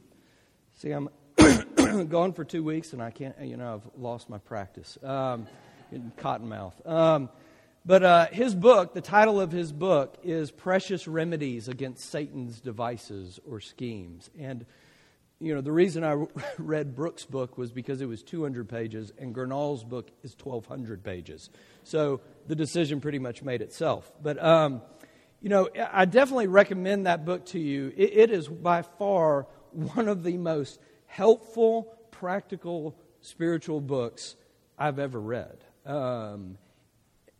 See, 0.75 0.91
I'm 0.91 1.09
gone 2.09 2.33
for 2.33 2.45
two 2.45 2.65
weeks 2.65 2.93
and 2.93 3.03
I 3.03 3.11
can't, 3.11 3.39
you 3.43 3.57
know, 3.57 3.75
I've 3.75 4.01
lost 4.01 4.31
my 4.31 4.39
practice. 4.39 4.97
Um, 5.03 5.47
Cottonmouth. 6.19 6.87
Um, 6.87 7.29
but 7.87 8.03
uh, 8.03 8.27
his 8.27 8.55
book, 8.55 8.95
the 8.95 9.03
title 9.03 9.41
of 9.41 9.53
his 9.53 9.71
book 9.71 10.17
is 10.23 10.51
Precious 10.51 11.07
Remedies 11.07 11.69
Against 11.69 12.11
Satan's 12.11 12.61
Devices 12.61 13.39
or 13.47 13.61
Schemes. 13.61 14.31
And, 14.39 14.65
you 15.39 15.55
know, 15.55 15.61
the 15.61 15.73
reason 15.73 16.03
I 16.03 16.25
read 16.59 16.95
Brooks' 16.95 17.27
book 17.27 17.59
was 17.59 17.73
because 17.73 18.01
it 18.01 18.07
was 18.07 18.23
200 18.23 18.69
pages, 18.71 19.13
and 19.19 19.35
Gurnall's 19.35 19.85
book 19.85 20.11
is 20.23 20.35
1,200 20.43 21.05
pages. 21.05 21.51
So 21.83 22.23
the 22.47 22.57
decision 22.57 23.03
pretty 23.03 23.19
much 23.19 23.43
made 23.43 23.61
itself. 23.61 24.11
But, 24.23 24.43
um, 24.43 24.81
you 25.43 25.51
know, 25.51 25.69
I 25.93 26.07
definitely 26.07 26.47
recommend 26.47 27.05
that 27.05 27.27
book 27.27 27.45
to 27.47 27.59
you. 27.59 27.93
it, 27.95 28.17
it 28.17 28.31
is 28.31 28.49
by 28.49 28.81
far 28.81 29.47
one 29.73 30.09
of 30.09 30.23
the 30.23 30.39
most 30.39 30.81
helpful, 31.05 31.99
practical, 32.11 32.97
spiritual 33.21 33.83
books 33.83 34.37
I've 34.79 34.99
ever 34.99 35.21
read. 35.21 35.59
Um, 35.85 36.59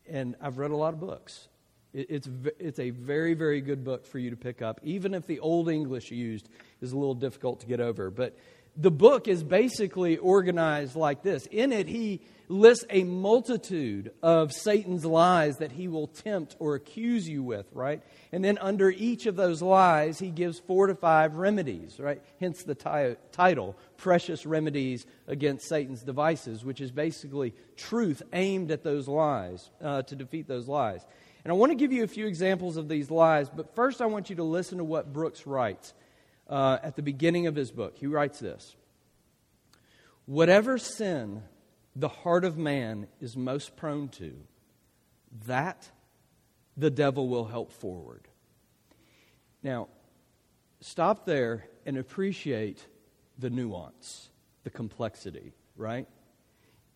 and 0.09 0.37
I've 0.41 0.59
read 0.59 0.71
a 0.71 0.77
lot 0.77 0.93
of 0.93 1.01
books. 1.01 1.49
it's, 1.95 2.29
it's 2.59 2.79
a 2.79 2.91
very, 2.91 3.35
very 3.35 3.61
good 3.61 3.85
book 3.85 4.05
for 4.07 4.19
you 4.19 4.31
to 4.31 4.37
pick 4.37 4.63
up, 4.63 4.81
even 4.83 5.15
if 5.15 5.27
the 5.27 5.41
Old 5.41 5.69
English 5.69 6.11
used 6.11 6.49
is 6.81 6.93
a 6.93 6.97
little 6.97 7.15
difficult 7.15 7.61
to 7.61 7.67
get 7.67 7.81
over. 7.81 8.11
But 8.11 8.37
the 8.77 8.91
book 8.91 9.29
is 9.29 9.43
basically 9.45 10.17
organized 10.17 10.97
like 10.97 11.23
this. 11.23 11.47
In 11.47 11.73
it, 11.73 11.87
he 11.87 12.21
lists 12.49 12.85
a 12.91 13.05
multitude 13.05 14.13
of 14.23 14.53
Satan's 14.53 15.05
lies 15.05 15.59
that 15.59 15.73
he 15.73 15.89
will 15.89 16.09
tempt 16.09 16.57
or 16.59 16.75
accuse 16.75 17.29
you 17.29 17.43
with, 17.43 17.67
right? 17.73 18.03
And 18.33 18.45
then 18.45 18.59
under 18.59 18.91
each 18.91 19.27
of 19.27 19.37
those 19.37 19.63
lies, 19.63 20.19
he 20.19 20.31
gives 20.31 20.59
four 20.59 20.89
to 20.89 20.95
five 20.95 21.37
remedies, 21.37 21.99
right? 21.99 22.21
Hence 22.41 22.63
the 22.65 22.75
t- 22.75 23.17
title, 23.33 23.77
Precious 23.97 24.45
Remedies 24.45 25.07
Against 25.27 25.69
Satan's 25.69 26.03
Devices, 26.03 26.65
which 26.65 26.81
is 26.81 26.91
basically 26.91 27.55
truth 27.77 28.23
aimed 28.33 28.71
at 28.71 28.83
those 28.83 29.09
lies 29.09 29.71
uh, 29.81 30.03
to 30.03 30.17
defeat 30.17 30.47
those 30.49 30.69
lies. 30.69 31.05
And 31.45 31.53
I 31.53 31.55
want 31.55 31.71
to 31.71 31.77
give 31.77 31.93
you 31.93 32.05
a 32.05 32.09
few 32.09 32.27
examples 32.27 32.77
of 32.77 32.89
these 32.89 33.11
lies, 33.11 33.49
but 33.49 33.75
first 33.75 34.03
I 34.03 34.07
want 34.07 34.31
you 34.31 34.37
to 34.37 34.45
listen 34.45 34.79
to 34.79 34.85
what 34.85 35.13
Brooks 35.13 35.47
writes 35.47 35.95
uh, 36.49 36.79
at 36.83 36.97
the 36.97 37.03
beginning 37.03 37.47
of 37.47 37.55
his 37.55 37.71
book. 37.71 37.97
He 37.99 38.07
writes 38.07 38.39
this 38.39 38.77
Whatever 40.27 40.79
sin 40.79 41.43
the 41.97 42.09
heart 42.09 42.45
of 42.45 42.59
man 42.59 43.07
is 43.21 43.37
most 43.37 43.77
prone 43.77 44.09
to, 44.09 44.35
that 45.47 45.91
the 46.77 46.91
devil 46.91 47.29
will 47.29 47.45
help 47.45 47.73
forward. 47.73 48.27
Now, 49.63 49.89
stop 50.81 51.25
there 51.25 51.67
and 51.87 51.97
appreciate 51.97 52.85
the 53.39 53.51
nuance, 53.51 54.29
the 54.65 54.71
complexity, 54.71 55.53
right? 55.77 56.07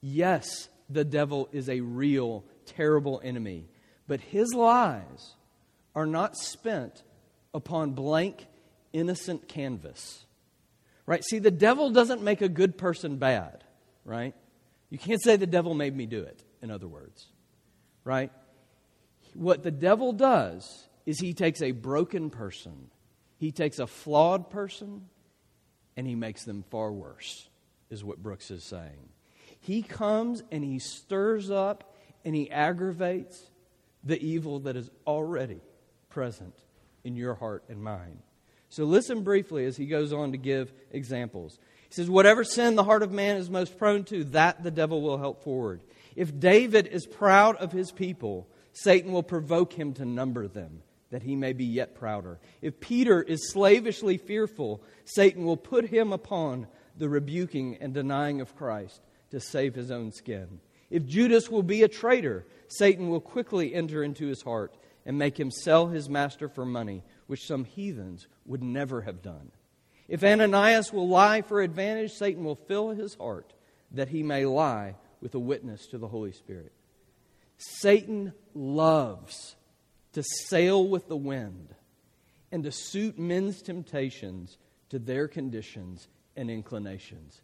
Yes, 0.01 0.69
the 0.91 1.05
devil 1.05 1.49
is 1.53 1.69
a 1.69 1.81
real, 1.81 2.45
terrible 2.67 3.21
enemy, 3.23 3.69
but 4.07 4.21
his 4.21 4.53
lies 4.55 5.35
are 5.95 6.07
not 6.07 6.37
spent 6.37 7.03
upon 7.55 7.93
blank, 7.93 8.47
innocent 8.99 9.49
canvas. 9.49 10.25
Right? 11.07 11.25
See, 11.25 11.39
the 11.39 11.51
devil 11.51 11.91
doesn't 11.91 12.23
make 12.23 12.43
a 12.43 12.49
good 12.49 12.77
person 12.77 13.17
bad, 13.17 13.65
right? 14.05 14.35
You 14.91 14.99
can't 14.99 15.23
say 15.23 15.37
the 15.37 15.47
devil 15.47 15.75
made 15.75 15.97
me 15.97 16.07
do 16.07 16.23
it, 16.23 16.43
in 16.63 16.71
other 16.71 16.89
words, 16.89 17.27
right? 18.05 18.31
What 19.35 19.63
the 19.63 19.71
devil 19.71 20.13
does 20.13 20.89
is 21.07 21.19
he 21.19 21.33
takes 21.33 21.63
a 21.63 21.73
broken 21.73 22.29
person, 22.29 22.91
he 23.39 23.53
takes 23.53 23.79
a 23.79 23.87
flawed 23.87 24.51
person, 24.51 25.07
and 25.97 26.07
he 26.07 26.15
makes 26.15 26.45
them 26.45 26.65
far 26.71 26.93
worse, 26.93 27.49
is 27.91 28.05
what 28.05 28.23
Brooks 28.23 28.51
is 28.51 28.65
saying. 28.65 29.09
He 29.61 29.83
comes 29.83 30.43
and 30.53 30.63
he 30.63 30.79
stirs 30.79 31.51
up 31.51 31.95
and 32.25 32.35
he 32.35 32.51
aggravates 32.51 33.51
the 34.05 34.21
evil 34.25 34.61
that 34.61 34.77
is 34.77 34.91
already 35.07 35.61
present 36.09 36.55
in 37.05 37.17
your 37.17 37.35
heart 37.35 37.65
and 37.69 37.83
mind. 37.83 38.21
So 38.69 38.85
listen 38.85 39.23
briefly 39.23 39.65
as 39.65 39.77
he 39.77 39.87
goes 39.87 40.13
on 40.13 40.33
to 40.33 40.39
give 40.39 40.73
examples. 40.91 41.59
He 41.89 41.95
says, 41.95 42.11
Whatever 42.11 42.45
sin 42.45 42.75
the 42.75 42.85
heart 42.85 43.03
of 43.03 43.13
man 43.13 43.37
is 43.37 43.49
most 43.49 43.79
prone 43.79 44.05
to, 44.05 44.25
that 44.25 44.63
the 44.63 44.71
devil 44.71 45.01
will 45.01 45.19
help 45.19 45.43
forward. 45.43 45.81
If 46.15 46.39
David 46.39 46.87
is 46.87 47.07
proud 47.07 47.57
of 47.57 47.73
his 47.73 47.93
people, 47.93 48.49
Satan 48.73 49.13
will 49.13 49.23
provoke 49.23 49.73
him 49.73 49.95
to 49.95 50.05
number 50.05 50.47
them, 50.49 50.83
that 51.11 51.23
he 51.23 51.35
may 51.35 51.53
be 51.53 51.65
yet 51.65 51.95
prouder. 51.95 52.39
If 52.61 52.81
Peter 52.81 53.23
is 53.23 53.51
slavishly 53.51 54.19
fearful, 54.19 54.83
Satan 55.05 55.45
will 55.45 55.57
put 55.57 55.87
him 55.87 56.13
upon 56.13 56.67
the 56.97 57.09
rebuking 57.09 57.79
and 57.81 57.95
denying 57.95 58.41
of 58.41 58.57
Christ 58.57 59.01
to 59.31 59.41
save 59.41 59.75
his 59.75 59.91
own 59.91 60.13
skin. 60.13 60.61
If 60.91 61.07
Judas 61.07 61.51
will 61.51 61.63
be 61.63 61.83
a 61.83 61.89
traitor, 61.89 62.47
Satan 62.69 63.09
will 63.09 63.21
quickly 63.21 63.75
enter 63.75 64.03
into 64.03 64.27
his 64.27 64.43
heart 64.43 64.75
and 65.07 65.19
make 65.19 65.39
him 65.39 65.51
sell 65.51 65.87
his 65.87 66.09
master 66.09 66.49
for 66.49 66.65
money, 66.65 67.03
which 67.29 67.47
some 67.47 67.65
heathens 67.65 68.27
would 68.45 68.63
never 68.63 69.03
have 69.03 69.23
done. 69.23 69.53
If 70.09 70.25
Ananias 70.25 70.93
will 70.93 71.09
lie 71.09 71.43
for 71.43 71.61
advantage, 71.61 72.13
Satan 72.13 72.43
will 72.43 72.57
fill 72.57 72.91
his 72.91 73.15
heart 73.15 73.53
that 73.93 74.09
he 74.09 74.23
may 74.23 74.45
lie 74.45 74.97
with 75.21 75.35
a 75.35 75.39
witness 75.39 75.87
to 75.89 75.99
the 75.99 76.09
Holy 76.09 76.33
Spirit. 76.33 76.73
Satan 77.59 78.33
loves 78.55 79.57
to 80.15 80.23
sail 80.23 80.87
with 80.89 81.09
the 81.09 81.17
wind 81.17 81.75
and 82.51 82.65
to 82.65 82.73
suit 82.73 83.19
men's 83.19 83.63
temptations 83.63 84.57
to 84.89 84.99
their 84.99 85.29
conditions 85.29 86.09
and 86.37 86.51
inclinations. 86.51 87.43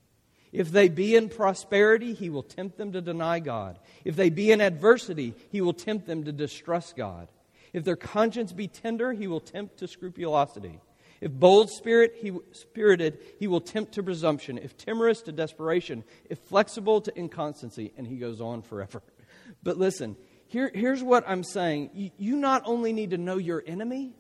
If 0.53 0.71
they 0.71 0.89
be 0.89 1.17
in 1.17 1.29
prosperity, 1.29 2.15
he 2.15 2.31
will 2.31 2.45
tempt 2.45 2.79
them 2.79 2.93
to 2.93 3.03
deny 3.03 3.41
God. 3.41 3.79
If 4.05 4.15
they 4.17 4.31
be 4.31 4.53
in 4.53 4.61
adversity, 4.61 5.35
he 5.51 5.61
will 5.61 5.73
tempt 5.73 6.07
them 6.07 6.25
to 6.25 6.33
distrust 6.33 6.97
God. 6.97 7.29
If 7.75 7.83
their 7.83 7.97
conscience 7.97 8.53
be 8.53 8.69
tender, 8.69 9.13
he 9.13 9.27
will 9.27 9.41
tempt 9.41 9.79
to 9.79 9.89
scrupulosity. 9.89 10.81
If 11.21 11.33
bold 11.33 11.71
spirit, 11.71 12.15
he, 12.17 12.33
spirited, 12.53 13.19
he 13.41 13.49
will 13.49 13.61
tempt 13.61 13.93
to 13.95 14.03
presumption. 14.03 14.59
If 14.59 14.77
timorous, 14.77 15.23
to 15.23 15.33
desperation. 15.33 16.05
If 16.31 16.39
flexible, 16.39 17.01
to 17.03 17.19
inconstancy. 17.19 17.93
And 17.97 18.07
he 18.07 18.17
goes 18.17 18.41
on 18.41 18.63
forever. 18.63 19.03
But 19.63 19.79
listen, 19.79 20.17
here, 20.47 20.71
here's 20.75 21.03
what 21.03 21.25
I'm 21.27 21.43
saying. 21.43 21.91
You, 21.95 22.11
you 22.19 22.37
not 22.37 22.63
only 22.67 22.93
need 22.93 23.11
to 23.11 23.19
know 23.19 23.37
your 23.39 23.63
enemy, 23.67 24.15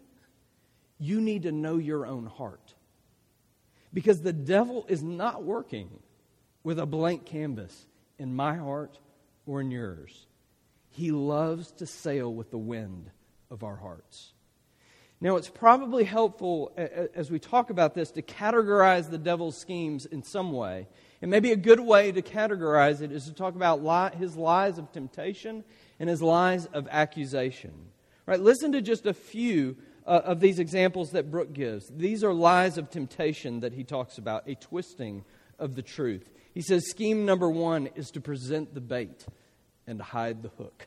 you 0.98 1.20
need 1.20 1.42
to 1.42 1.52
know 1.52 1.76
your 1.76 2.06
own 2.06 2.26
heart. 2.26 2.74
Because 3.92 4.22
the 4.22 4.32
devil 4.32 4.86
is 4.88 5.02
not 5.02 5.44
working 5.44 5.90
with 6.62 6.78
a 6.78 6.86
blank 6.86 7.26
canvas 7.26 7.86
in 8.18 8.34
my 8.34 8.56
heart 8.56 8.98
or 9.46 9.60
in 9.60 9.70
yours. 9.70 10.26
He 10.90 11.10
loves 11.10 11.72
to 11.72 11.86
sail 11.86 12.32
with 12.32 12.50
the 12.50 12.58
wind 12.58 13.10
of 13.50 13.64
our 13.64 13.76
hearts. 13.76 14.32
Now, 15.20 15.36
it's 15.36 15.48
probably 15.48 16.04
helpful 16.04 16.72
as 16.76 17.30
we 17.30 17.38
talk 17.38 17.70
about 17.70 17.94
this 17.94 18.10
to 18.10 18.22
categorize 18.22 19.08
the 19.08 19.16
devil's 19.16 19.56
schemes 19.56 20.04
in 20.06 20.22
some 20.22 20.52
way. 20.52 20.86
And 21.22 21.30
maybe 21.30 21.52
a 21.52 21.56
good 21.56 21.80
way 21.80 22.12
to 22.12 22.20
categorize 22.20 23.00
it 23.00 23.10
is 23.10 23.24
to 23.24 23.32
talk 23.32 23.54
about 23.54 24.14
his 24.16 24.36
lies 24.36 24.76
of 24.76 24.92
temptation 24.92 25.64
and 25.98 26.10
his 26.10 26.20
lies 26.20 26.66
of 26.66 26.86
accusation. 26.90 27.72
Right? 28.26 28.40
Listen 28.40 28.72
to 28.72 28.82
just 28.82 29.06
a 29.06 29.14
few 29.14 29.76
uh, 30.06 30.20
of 30.24 30.40
these 30.40 30.58
examples 30.58 31.12
that 31.12 31.30
Brooks 31.30 31.52
gives. 31.52 31.88
These 31.88 32.22
are 32.22 32.34
lies 32.34 32.76
of 32.76 32.90
temptation 32.90 33.60
that 33.60 33.72
he 33.72 33.84
talks 33.84 34.18
about, 34.18 34.46
a 34.46 34.54
twisting 34.54 35.24
of 35.58 35.74
the 35.74 35.82
truth. 35.82 36.30
He 36.52 36.60
says 36.60 36.90
scheme 36.90 37.24
number 37.24 37.48
one 37.48 37.88
is 37.94 38.10
to 38.10 38.20
present 38.20 38.74
the 38.74 38.80
bait 38.80 39.24
and 39.86 40.00
hide 40.00 40.42
the 40.42 40.50
hook. 40.50 40.86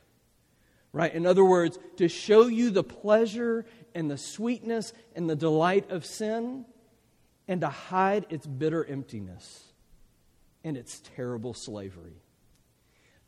Right? 0.92 1.12
In 1.12 1.26
other 1.26 1.44
words, 1.44 1.78
to 1.96 2.08
show 2.08 2.46
you 2.46 2.70
the 2.70 2.84
pleasure 2.84 3.66
and 3.94 4.10
the 4.10 4.16
sweetness 4.16 4.92
and 5.14 5.28
the 5.28 5.36
delight 5.36 5.90
of 5.90 6.06
sin 6.06 6.64
and 7.46 7.60
to 7.60 7.68
hide 7.68 8.26
its 8.30 8.46
bitter 8.46 8.84
emptiness 8.84 9.64
and 10.64 10.76
its 10.76 11.00
terrible 11.16 11.54
slavery. 11.54 12.22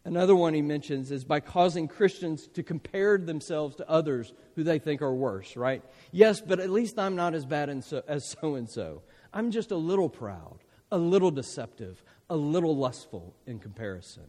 Another 0.04 0.34
one 0.34 0.54
he 0.54 0.62
mentions 0.62 1.10
is 1.10 1.24
by 1.24 1.40
causing 1.40 1.86
Christians 1.86 2.46
to 2.54 2.62
compare 2.62 3.18
themselves 3.18 3.76
to 3.76 3.88
others 3.88 4.32
who 4.54 4.64
they 4.64 4.78
think 4.78 5.02
are 5.02 5.14
worse, 5.14 5.56
right? 5.56 5.82
Yes, 6.10 6.40
but 6.40 6.58
at 6.58 6.70
least 6.70 6.98
I'm 6.98 7.16
not 7.16 7.34
as 7.34 7.44
bad 7.44 7.68
as 7.68 8.24
so 8.24 8.54
and 8.54 8.68
so. 8.68 9.02
I'm 9.32 9.50
just 9.50 9.70
a 9.70 9.76
little 9.76 10.08
proud, 10.08 10.58
a 10.90 10.98
little 10.98 11.30
deceptive, 11.30 12.02
a 12.30 12.36
little 12.36 12.76
lustful 12.76 13.34
in 13.46 13.58
comparison. 13.58 14.24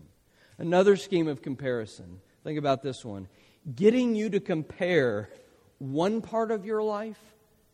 Another 0.58 0.96
scheme 0.96 1.28
of 1.28 1.41
comparison, 1.41 2.20
think 2.43 2.58
about 2.58 2.82
this 2.82 3.04
one 3.06 3.27
getting 3.75 4.15
you 4.15 4.30
to 4.30 4.39
compare 4.39 5.30
one 5.77 6.21
part 6.21 6.51
of 6.51 6.65
your 6.65 6.82
life 6.82 7.19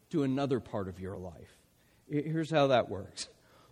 to 0.10 0.23
another 0.23 0.60
part 0.60 0.88
of 0.88 0.99
your 0.99 1.17
life. 1.17 1.58
Here's 2.10 2.49
how 2.49 2.67
that 2.67 2.89
works 2.89 3.27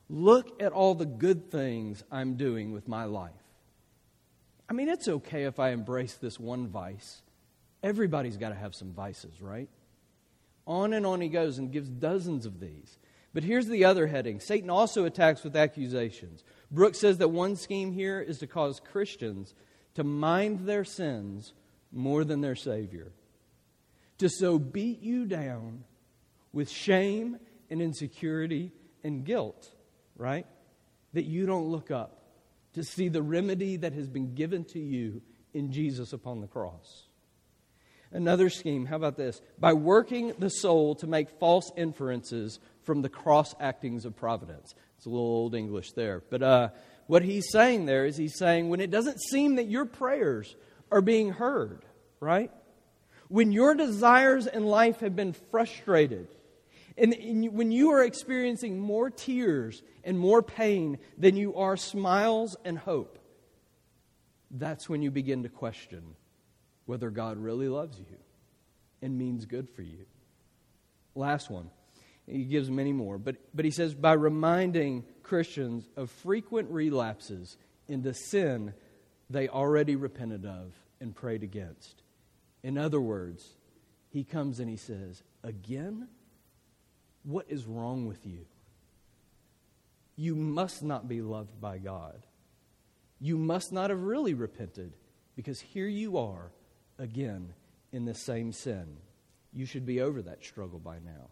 look 0.09 0.61
at 0.61 0.71
all 0.71 0.93
the 0.93 1.05
good 1.05 1.49
things 1.49 2.03
I'm 2.11 2.35
doing 2.35 2.71
with 2.71 2.87
my 2.87 3.05
life. 3.05 3.31
I 4.69 4.73
mean, 4.73 4.89
it's 4.89 5.07
okay 5.07 5.43
if 5.43 5.59
I 5.59 5.69
embrace 5.69 6.15
this 6.15 6.39
one 6.39 6.67
vice. 6.67 7.21
Everybody's 7.83 8.37
got 8.37 8.49
to 8.49 8.55
have 8.55 8.73
some 8.75 8.93
vices, 8.93 9.41
right? 9.41 9.69
On 10.67 10.93
and 10.93 11.05
on 11.05 11.21
he 11.21 11.29
goes 11.29 11.59
and 11.59 11.71
gives 11.71 11.89
dozens 11.89 12.45
of 12.45 12.59
these. 12.59 12.97
But 13.33 13.43
here's 13.43 13.67
the 13.67 13.85
other 13.85 14.07
heading 14.07 14.39
Satan 14.39 14.69
also 14.69 15.05
attacks 15.05 15.43
with 15.43 15.55
accusations. 15.55 16.43
Brooks 16.71 16.99
says 16.99 17.19
that 17.19 17.29
one 17.29 17.55
scheme 17.55 17.91
here 17.91 18.19
is 18.21 18.39
to 18.39 18.47
cause 18.47 18.79
Christians 18.79 19.53
to 19.95 20.03
mind 20.03 20.67
their 20.67 20.83
sins 20.83 21.53
more 21.91 22.23
than 22.23 22.41
their 22.41 22.55
Savior, 22.55 23.11
to 24.17 24.29
so 24.29 24.59
beat 24.59 25.01
you 25.01 25.25
down 25.25 25.83
with 26.53 26.69
shame 26.69 27.37
and 27.69 27.81
insecurity 27.81 28.71
and 29.03 29.25
guilt, 29.25 29.69
right? 30.17 30.45
That 31.13 31.25
you 31.25 31.45
don't 31.45 31.69
look 31.69 31.91
up 31.91 32.21
to 32.73 32.83
see 32.83 33.09
the 33.09 33.21
remedy 33.21 33.77
that 33.77 33.93
has 33.93 34.07
been 34.07 34.35
given 34.35 34.65
to 34.65 34.79
you 34.79 35.21
in 35.53 35.71
Jesus 35.71 36.13
upon 36.13 36.41
the 36.41 36.47
cross. 36.47 37.03
Another 38.11 38.49
scheme, 38.49 38.85
how 38.85 38.95
about 38.95 39.17
this? 39.17 39.41
By 39.59 39.73
working 39.73 40.33
the 40.39 40.49
soul 40.49 40.95
to 40.95 41.07
make 41.07 41.29
false 41.29 41.71
inferences 41.75 42.59
from 42.83 43.01
the 43.01 43.09
cross 43.09 43.53
actings 43.59 44.05
of 44.05 44.15
providence. 44.15 44.75
It's 44.97 45.05
a 45.05 45.09
little 45.09 45.25
old 45.25 45.55
English 45.55 45.93
there. 45.93 46.21
But 46.29 46.43
uh, 46.43 46.69
what 47.07 47.23
he's 47.23 47.51
saying 47.51 47.85
there 47.85 48.05
is 48.05 48.17
he's 48.17 48.37
saying 48.37 48.69
when 48.69 48.79
it 48.79 48.91
doesn't 48.91 49.19
seem 49.21 49.55
that 49.55 49.67
your 49.67 49.85
prayers 49.85 50.55
are 50.91 51.01
being 51.01 51.31
heard, 51.31 51.85
right? 52.19 52.51
When 53.27 53.51
your 53.51 53.75
desires 53.75 54.47
in 54.47 54.65
life 54.65 54.99
have 54.99 55.15
been 55.15 55.33
frustrated, 55.33 56.27
and, 56.97 57.13
and 57.13 57.53
when 57.53 57.71
you 57.71 57.91
are 57.91 58.03
experiencing 58.03 58.79
more 58.79 59.09
tears 59.09 59.83
and 60.03 60.17
more 60.17 60.41
pain 60.41 60.97
than 61.17 61.35
you 61.35 61.55
are 61.55 61.75
smiles 61.75 62.55
and 62.63 62.77
hope, 62.77 63.19
that's 64.51 64.87
when 64.87 65.01
you 65.01 65.11
begin 65.11 65.43
to 65.43 65.49
question 65.49 66.15
whether 66.85 67.09
God 67.09 67.37
really 67.37 67.67
loves 67.67 67.99
you 67.99 68.17
and 69.01 69.17
means 69.17 69.45
good 69.45 69.69
for 69.69 69.81
you. 69.81 70.05
Last 71.15 71.49
one. 71.49 71.69
He 72.27 72.43
gives 72.43 72.71
many 72.71 72.91
more, 72.91 73.17
but, 73.17 73.35
but 73.53 73.65
he 73.65 73.71
says, 73.71 73.93
by 73.93 74.13
reminding 74.13 75.03
Christians 75.21 75.87
of 75.95 76.09
frequent 76.09 76.69
relapses 76.71 77.57
into 77.87 78.13
sin 78.13 78.73
they 79.29 79.47
already 79.47 79.95
repented 79.95 80.45
of 80.45 80.73
and 80.99 81.15
prayed 81.15 81.43
against. 81.43 82.03
In 82.63 82.77
other 82.77 83.01
words, 83.01 83.55
he 84.09 84.23
comes 84.23 84.59
and 84.59 84.69
he 84.69 84.77
says, 84.77 85.23
Again? 85.43 86.07
What 87.23 87.45
is 87.49 87.65
wrong 87.65 88.05
with 88.05 88.25
you? 88.25 88.45
You 90.15 90.35
must 90.35 90.83
not 90.83 91.07
be 91.07 91.21
loved 91.21 91.59
by 91.59 91.79
God. 91.79 92.25
You 93.19 93.37
must 93.37 93.73
not 93.73 93.89
have 93.89 94.01
really 94.01 94.35
repented 94.35 94.93
because 95.35 95.59
here 95.59 95.87
you 95.87 96.17
are 96.17 96.51
again 96.99 97.53
in 97.91 98.05
the 98.05 98.13
same 98.13 98.51
sin. 98.51 98.97
You 99.53 99.65
should 99.65 99.85
be 99.85 100.01
over 100.01 100.21
that 100.21 100.43
struggle 100.43 100.79
by 100.79 100.99
now. 100.99 101.29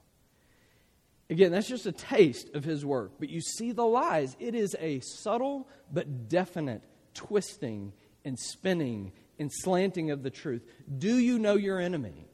Again, 1.30 1.52
that's 1.52 1.68
just 1.68 1.86
a 1.86 1.92
taste 1.92 2.50
of 2.54 2.64
his 2.64 2.86
work, 2.86 3.14
but 3.20 3.30
you 3.30 3.42
see 3.42 3.72
the 3.72 3.86
lies. 3.86 4.36
It 4.40 4.56
is 4.56 4.76
a 4.80 5.00
subtle 5.00 5.68
but 5.92 6.28
definite 6.30 6.84
twisting 7.14 7.94
and 8.26 8.38
spinning 8.38 9.14
and 9.40 9.52
slanting 9.52 10.12
of 10.12 10.24
the 10.24 10.30
truth. 10.30 10.64
Do 10.98 11.18
you 11.18 11.40
know 11.40 11.56
your 11.56 11.80
enemy? 11.80 12.28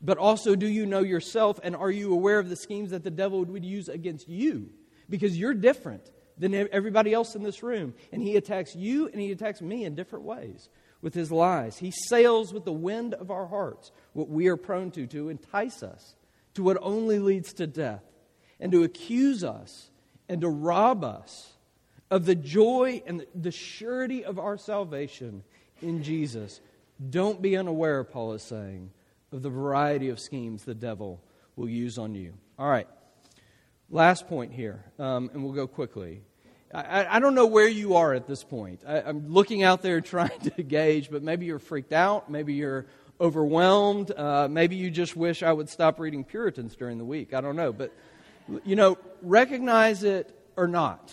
But 0.00 0.18
also, 0.18 0.54
do 0.54 0.68
you 0.68 0.86
know 0.86 1.00
yourself? 1.00 1.58
And 1.62 1.74
are 1.74 1.90
you 1.90 2.12
aware 2.12 2.38
of 2.38 2.48
the 2.48 2.56
schemes 2.56 2.90
that 2.90 3.02
the 3.02 3.10
devil 3.10 3.44
would 3.44 3.64
use 3.64 3.88
against 3.88 4.28
you? 4.28 4.70
Because 5.08 5.36
you're 5.36 5.54
different 5.54 6.08
than 6.36 6.54
everybody 6.54 7.12
else 7.12 7.34
in 7.34 7.42
this 7.42 7.62
room. 7.62 7.94
And 8.12 8.22
he 8.22 8.36
attacks 8.36 8.76
you 8.76 9.08
and 9.08 9.20
he 9.20 9.32
attacks 9.32 9.60
me 9.60 9.84
in 9.84 9.96
different 9.96 10.24
ways 10.24 10.68
with 11.00 11.14
his 11.14 11.32
lies. 11.32 11.78
He 11.78 11.90
sails 11.90 12.52
with 12.52 12.64
the 12.64 12.72
wind 12.72 13.14
of 13.14 13.30
our 13.30 13.46
hearts, 13.46 13.90
what 14.12 14.28
we 14.28 14.46
are 14.48 14.56
prone 14.56 14.90
to, 14.92 15.06
to 15.08 15.30
entice 15.30 15.82
us 15.82 16.14
to 16.54 16.62
what 16.62 16.78
only 16.80 17.18
leads 17.20 17.52
to 17.54 17.66
death, 17.66 18.02
and 18.60 18.72
to 18.72 18.82
accuse 18.82 19.44
us 19.44 19.90
and 20.28 20.40
to 20.40 20.48
rob 20.48 21.04
us 21.04 21.52
of 22.10 22.24
the 22.24 22.34
joy 22.34 23.02
and 23.06 23.26
the 23.34 23.50
surety 23.50 24.24
of 24.24 24.38
our 24.38 24.56
salvation 24.56 25.42
in 25.82 26.02
Jesus. 26.02 26.60
Don't 27.10 27.40
be 27.40 27.56
unaware, 27.56 28.02
Paul 28.04 28.32
is 28.32 28.42
saying, 28.42 28.90
of 29.32 29.42
the 29.42 29.50
variety 29.50 30.08
of 30.08 30.18
schemes 30.18 30.64
the 30.64 30.74
devil 30.74 31.20
will 31.56 31.68
use 31.68 31.98
on 31.98 32.14
you. 32.14 32.34
All 32.58 32.68
right. 32.68 32.88
Last 33.90 34.26
point 34.28 34.52
here, 34.52 34.84
um, 34.98 35.30
and 35.32 35.42
we'll 35.42 35.54
go 35.54 35.66
quickly. 35.66 36.22
I, 36.74 37.16
I, 37.16 37.20
don't 37.20 37.34
know 37.34 37.46
where 37.46 37.68
you 37.68 37.96
are 37.96 38.12
at 38.12 38.26
this 38.26 38.44
point. 38.44 38.82
I, 38.86 39.00
I'm 39.00 39.28
looking 39.32 39.62
out 39.62 39.80
there 39.80 40.00
trying 40.02 40.38
to 40.40 40.62
gauge, 40.62 41.10
but 41.10 41.22
maybe 41.22 41.46
you're 41.46 41.58
freaked 41.58 41.94
out. 41.94 42.30
Maybe 42.30 42.52
you're 42.52 42.86
overwhelmed. 43.18 44.10
Uh, 44.10 44.46
maybe 44.50 44.76
you 44.76 44.90
just 44.90 45.16
wish 45.16 45.42
I 45.42 45.52
would 45.52 45.70
stop 45.70 45.98
reading 45.98 46.24
Puritans 46.24 46.76
during 46.76 46.98
the 46.98 47.04
week. 47.04 47.32
I 47.32 47.40
don't 47.40 47.56
know. 47.56 47.72
But, 47.72 47.92
you 48.64 48.76
know, 48.76 48.98
recognize 49.22 50.02
it 50.02 50.34
or 50.56 50.66
not. 50.66 51.12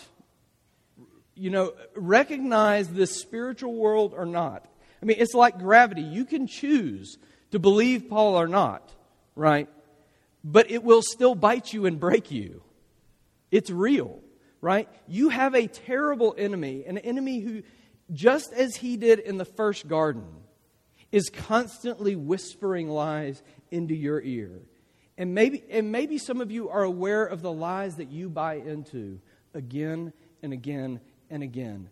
You 1.36 1.50
know, 1.50 1.74
recognize 1.95 2.88
this 2.88 3.19
spiritual 3.19 3.76
world 3.76 4.13
or 4.15 4.26
not. 4.26 4.65
I 5.02 5.06
mean, 5.06 5.17
it's 5.19 5.34
like 5.34 5.60
gravity. 5.60 6.02
You 6.02 6.26
can 6.26 6.48
choose 6.48 7.17
to 7.52 7.60
believe 7.60 8.10
Paul 8.10 8.39
or 8.39 8.48
not, 8.48 8.93
right? 9.36 9.67
But 10.43 10.71
it 10.71 10.84
will 10.84 11.02
still 11.02 11.36
bite 11.36 11.74
you 11.74 11.86
and 11.86 12.00
break 12.00 12.32
you. 12.32 12.62
It's 13.52 13.69
real 13.69 14.21
right? 14.65 14.89
You 15.08 15.30
have 15.30 15.54
a 15.54 15.67
terrible 15.67 16.34
enemy, 16.36 16.86
an 16.88 16.98
enemy 16.98 17.39
who, 17.39 17.62
just 18.12 18.52
as 18.52 18.76
he 18.76 18.98
did 18.98 19.19
in 19.19 19.38
the 19.38 19.45
first 19.45 19.88
garden, 19.88 20.26
is 21.12 21.30
constantly 21.30 22.15
whispering 22.15 22.89
lies 22.89 23.43
into 23.69 23.93
your 23.93 24.19
ear. 24.19 24.63
And 25.17 25.34
maybe, 25.34 25.63
and 25.69 25.91
maybe 25.91 26.17
some 26.17 26.41
of 26.41 26.51
you 26.51 26.69
are 26.69 26.84
aware 26.84 27.25
of 27.25 27.41
the 27.41 27.51
lies 27.51 27.95
that 27.95 28.12
you 28.12 28.30
buy 28.30 28.56
into 28.56 29.19
again 29.54 30.13
and 30.43 30.51
again 30.51 30.99
and 31.30 31.41
again. 31.41 31.89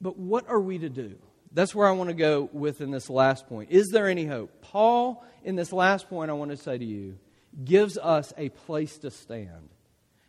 But 0.00 0.18
what 0.18 0.48
are 0.48 0.60
we 0.60 0.78
to 0.78 0.88
do? 0.88 1.16
That's 1.52 1.74
where 1.74 1.88
I 1.88 1.92
want 1.92 2.10
to 2.10 2.14
go 2.14 2.50
with 2.52 2.82
in 2.82 2.90
this 2.90 3.08
last 3.08 3.46
point. 3.46 3.70
Is 3.70 3.88
there 3.88 4.08
any 4.08 4.26
hope? 4.26 4.60
Paul, 4.60 5.24
in 5.42 5.56
this 5.56 5.72
last 5.72 6.10
point, 6.10 6.30
I 6.30 6.34
want 6.34 6.50
to 6.50 6.56
say 6.56 6.76
to 6.76 6.84
you, 6.84 7.18
gives 7.64 7.96
us 7.96 8.34
a 8.36 8.50
place 8.50 8.98
to 8.98 9.10
stand 9.10 9.70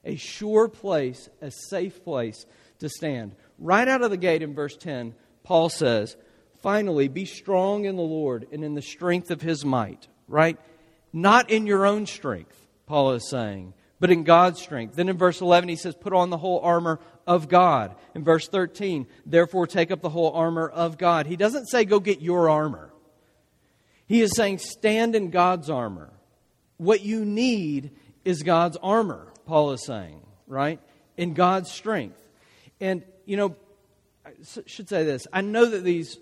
a 0.07 0.15
sure 0.15 0.69
place, 0.69 1.29
a 1.41 1.51
safe 1.51 2.03
place 2.03 2.45
to 2.79 2.89
stand. 2.89 3.35
Right 3.59 3.87
out 3.87 4.01
of 4.01 4.09
the 4.09 4.17
gate 4.17 4.41
in 4.41 4.55
verse 4.55 4.75
10, 4.77 5.13
Paul 5.43 5.69
says, 5.69 6.15
Finally, 6.61 7.09
be 7.09 7.25
strong 7.25 7.85
in 7.85 7.97
the 7.97 8.01
Lord 8.01 8.47
and 8.51 8.63
in 8.63 8.73
the 8.73 8.81
strength 8.81 9.29
of 9.29 9.41
his 9.41 9.63
might, 9.63 10.07
right? 10.27 10.57
Not 11.17 11.49
in 11.49 11.65
your 11.65 11.87
own 11.87 12.05
strength, 12.05 12.55
Paul 12.85 13.13
is 13.13 13.27
saying, 13.27 13.73
but 13.99 14.11
in 14.11 14.23
God's 14.23 14.61
strength. 14.61 14.95
Then 14.95 15.09
in 15.09 15.17
verse 15.17 15.41
11, 15.41 15.67
he 15.67 15.75
says, 15.75 15.95
Put 15.95 16.13
on 16.13 16.29
the 16.29 16.37
whole 16.37 16.59
armor 16.59 16.99
of 17.25 17.49
God. 17.49 17.95
In 18.13 18.23
verse 18.23 18.47
13, 18.47 19.07
therefore 19.25 19.65
take 19.65 19.89
up 19.89 20.01
the 20.01 20.09
whole 20.09 20.31
armor 20.33 20.69
of 20.69 20.99
God. 20.99 21.25
He 21.25 21.35
doesn't 21.35 21.65
say, 21.69 21.85
Go 21.85 21.99
get 21.99 22.21
your 22.21 22.51
armor. 22.51 22.93
He 24.05 24.21
is 24.21 24.35
saying, 24.35 24.59
Stand 24.59 25.15
in 25.15 25.31
God's 25.31 25.71
armor. 25.71 26.13
What 26.77 27.01
you 27.01 27.25
need 27.25 27.89
is 28.23 28.43
God's 28.43 28.77
armor. 28.77 29.33
Paul 29.47 29.71
is 29.71 29.83
saying, 29.83 30.21
right? 30.45 30.79
In 31.17 31.33
God's 31.33 31.71
strength. 31.71 32.21
And, 32.79 33.01
you 33.25 33.37
know, 33.37 33.55
I 34.23 34.33
should 34.67 34.87
say 34.87 35.03
this. 35.03 35.25
I 35.33 35.41
know 35.41 35.65
that 35.65 35.83
these, 35.83 36.19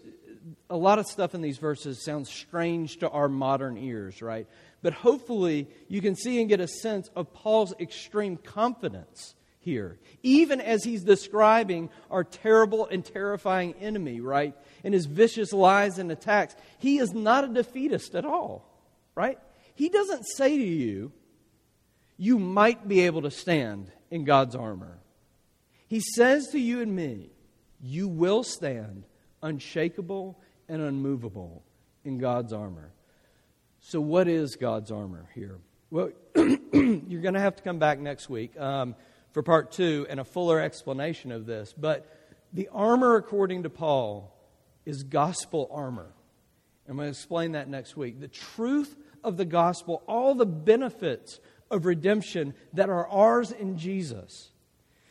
a 0.69 0.77
lot 0.77 0.99
of 0.99 1.07
stuff 1.07 1.33
in 1.33 1.41
these 1.41 1.57
verses 1.57 2.03
sounds 2.03 2.29
strange 2.29 2.97
to 2.97 3.09
our 3.09 3.27
modern 3.27 3.77
ears, 3.77 4.21
right? 4.21 4.47
But 4.81 4.93
hopefully 4.93 5.67
you 5.87 6.01
can 6.01 6.15
see 6.15 6.39
and 6.39 6.49
get 6.49 6.59
a 6.59 6.67
sense 6.67 7.09
of 7.15 7.33
Paul's 7.33 7.73
extreme 7.79 8.37
confidence 8.37 9.35
here, 9.59 9.97
even 10.21 10.61
as 10.61 10.83
he's 10.83 11.03
describing 11.03 11.89
our 12.11 12.23
terrible 12.23 12.85
and 12.85 13.03
terrifying 13.03 13.73
enemy, 13.81 14.21
right? 14.21 14.53
And 14.83 14.93
his 14.93 15.07
vicious 15.07 15.51
lies 15.51 15.97
and 15.97 16.11
attacks. 16.11 16.55
He 16.77 16.99
is 16.99 17.13
not 17.13 17.43
a 17.43 17.47
defeatist 17.47 18.13
at 18.13 18.25
all, 18.25 18.69
right? 19.15 19.39
He 19.73 19.89
doesn't 19.89 20.23
say 20.35 20.55
to 20.55 20.63
you, 20.63 21.11
you 22.17 22.37
might 22.37 22.87
be 22.87 23.01
able 23.01 23.23
to 23.23 23.31
stand 23.31 23.91
in 24.11 24.23
God's 24.23 24.55
armor. 24.55 24.99
He 25.87 25.99
says 25.99 26.47
to 26.51 26.59
you 26.59 26.81
and 26.81 26.95
me, 26.95 27.31
you 27.81 28.07
will 28.07 28.43
stand 28.43 29.03
unshakable 29.45 30.39
and 30.67 30.81
unmovable 30.81 31.63
in 32.03 32.17
God's 32.17 32.51
armor. 32.51 32.91
So, 33.79 34.01
what 34.01 34.27
is 34.27 34.55
God's 34.55 34.91
armor 34.91 35.29
here? 35.35 35.59
Well, 35.91 36.09
you're 36.35 37.21
going 37.21 37.35
to 37.35 37.39
have 37.39 37.55
to 37.57 37.63
come 37.63 37.77
back 37.77 37.99
next 37.99 38.29
week 38.29 38.59
um, 38.59 38.95
for 39.31 39.43
part 39.43 39.71
two 39.71 40.07
and 40.09 40.19
a 40.19 40.23
fuller 40.23 40.59
explanation 40.59 41.31
of 41.31 41.45
this. 41.45 41.73
But 41.77 42.11
the 42.51 42.69
armor, 42.71 43.15
according 43.15 43.63
to 43.63 43.69
Paul, 43.69 44.35
is 44.85 45.03
gospel 45.03 45.69
armor. 45.71 46.11
I'm 46.89 46.95
going 46.95 47.07
to 47.07 47.11
explain 47.11 47.53
that 47.53 47.69
next 47.69 47.95
week. 47.95 48.19
The 48.19 48.27
truth 48.27 48.95
of 49.23 49.37
the 49.37 49.45
gospel, 49.45 50.03
all 50.07 50.35
the 50.35 50.45
benefits 50.45 51.39
of 51.71 51.85
redemption 51.85 52.53
that 52.73 52.89
are 52.89 53.07
ours 53.07 53.51
in 53.51 53.77
Jesus. 53.77 54.51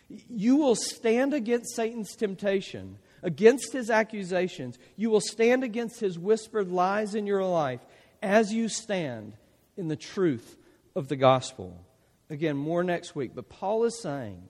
You 0.08 0.56
will 0.56 0.76
stand 0.76 1.34
against 1.34 1.74
Satan's 1.74 2.14
temptation, 2.14 2.98
against 3.24 3.72
his 3.72 3.90
accusations. 3.90 4.78
You 4.96 5.10
will 5.10 5.20
stand 5.20 5.64
against 5.64 5.98
his 5.98 6.16
whispered 6.16 6.70
lies 6.70 7.16
in 7.16 7.26
your 7.26 7.44
life 7.44 7.80
as 8.22 8.52
you 8.52 8.68
stand 8.68 9.32
in 9.76 9.88
the 9.88 9.96
truth 9.96 10.56
of 10.94 11.08
the 11.08 11.16
gospel. 11.16 11.84
Again, 12.30 12.56
more 12.56 12.84
next 12.84 13.16
week. 13.16 13.32
But 13.34 13.48
Paul 13.48 13.84
is 13.84 14.00
saying 14.00 14.46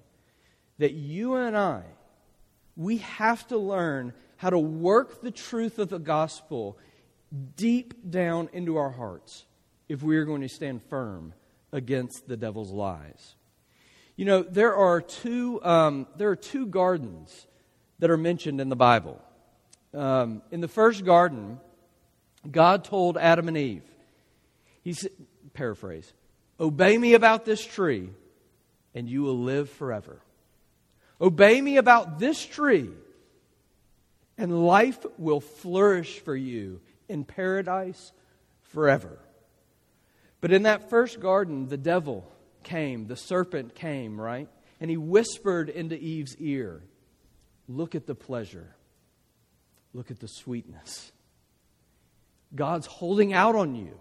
that 0.79 0.93
you 0.93 1.37
and 1.37 1.57
I, 1.57 1.83
we 2.77 2.99
have 2.99 3.47
to 3.49 3.57
learn 3.57 4.13
how 4.37 4.51
to 4.51 4.59
work 4.59 5.23
the 5.23 5.31
truth 5.31 5.79
of 5.79 5.89
the 5.89 5.99
gospel 5.99 6.77
deep 7.57 8.11
down 8.11 8.49
into 8.53 8.77
our 8.77 8.91
hearts 8.91 9.47
if 9.89 10.03
we 10.03 10.17
are 10.17 10.25
going 10.25 10.43
to 10.43 10.49
stand 10.49 10.83
firm 10.91 11.33
against 11.73 12.27
the 12.27 12.37
devil's 12.37 12.71
lies. 12.71 13.37
You 14.17 14.25
know, 14.25 14.43
there 14.43 14.75
are 14.75 15.01
two, 15.01 15.63
um, 15.65 16.07
there 16.17 16.31
are 16.31 16.37
two 16.37 16.67
gardens 16.67 17.47
that 17.99 18.11
are 18.11 18.17
mentioned 18.17 18.61
in 18.61 18.69
the 18.69 18.77
Bible. 18.77 19.21
Um, 19.93 20.43
in 20.51 20.61
the 20.61 20.69
first 20.69 21.05
garden, 21.05 21.61
God 22.51 22.85
told 22.85 23.17
Adam 23.17 23.49
and 23.49 23.57
Eve, 23.57 23.85
He 24.83 24.93
said, 24.93 25.13
paraphrase, 25.53 26.13
Obey 26.59 26.99
me 26.99 27.15
about 27.15 27.45
this 27.45 27.65
tree, 27.65 28.11
and 28.95 29.09
you 29.09 29.23
will 29.23 29.39
live 29.39 29.71
forever. 29.71 30.21
Obey 31.21 31.61
me 31.61 31.77
about 31.77 32.19
this 32.19 32.45
tree, 32.45 32.91
and 34.37 34.67
life 34.67 35.05
will 35.17 35.41
flourish 35.41 36.19
for 36.21 36.35
you 36.35 36.81
in 37.09 37.25
paradise 37.25 38.13
forever. 38.63 39.19
But 40.41 40.53
in 40.53 40.65
that 40.65 40.91
first 40.91 41.21
garden, 41.21 41.69
the 41.69 41.77
devil 41.77 42.31
came, 42.65 43.07
the 43.07 43.17
serpent 43.17 43.75
came, 43.75 44.21
right? 44.21 44.49
And 44.81 44.91
he 44.91 44.97
whispered 44.97 45.69
into 45.69 45.97
Eve's 45.97 46.37
ear 46.37 46.83
Look 47.69 47.95
at 47.95 48.07
the 48.07 48.15
pleasure, 48.15 48.75
look 49.93 50.11
at 50.11 50.21
the 50.21 50.29
sweetness. 50.29 51.13
God's 52.55 52.87
holding 52.87 53.33
out 53.33 53.57
on 53.57 53.75
you, 53.75 53.99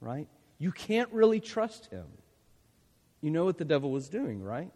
right? 0.00 0.28
You 0.58 0.72
can't 0.72 1.10
really 1.12 1.40
trust 1.40 1.86
him. 1.86 2.06
You 3.20 3.30
know 3.30 3.44
what 3.44 3.58
the 3.58 3.64
devil 3.64 3.90
was 3.90 4.08
doing, 4.08 4.42
right? 4.42 4.70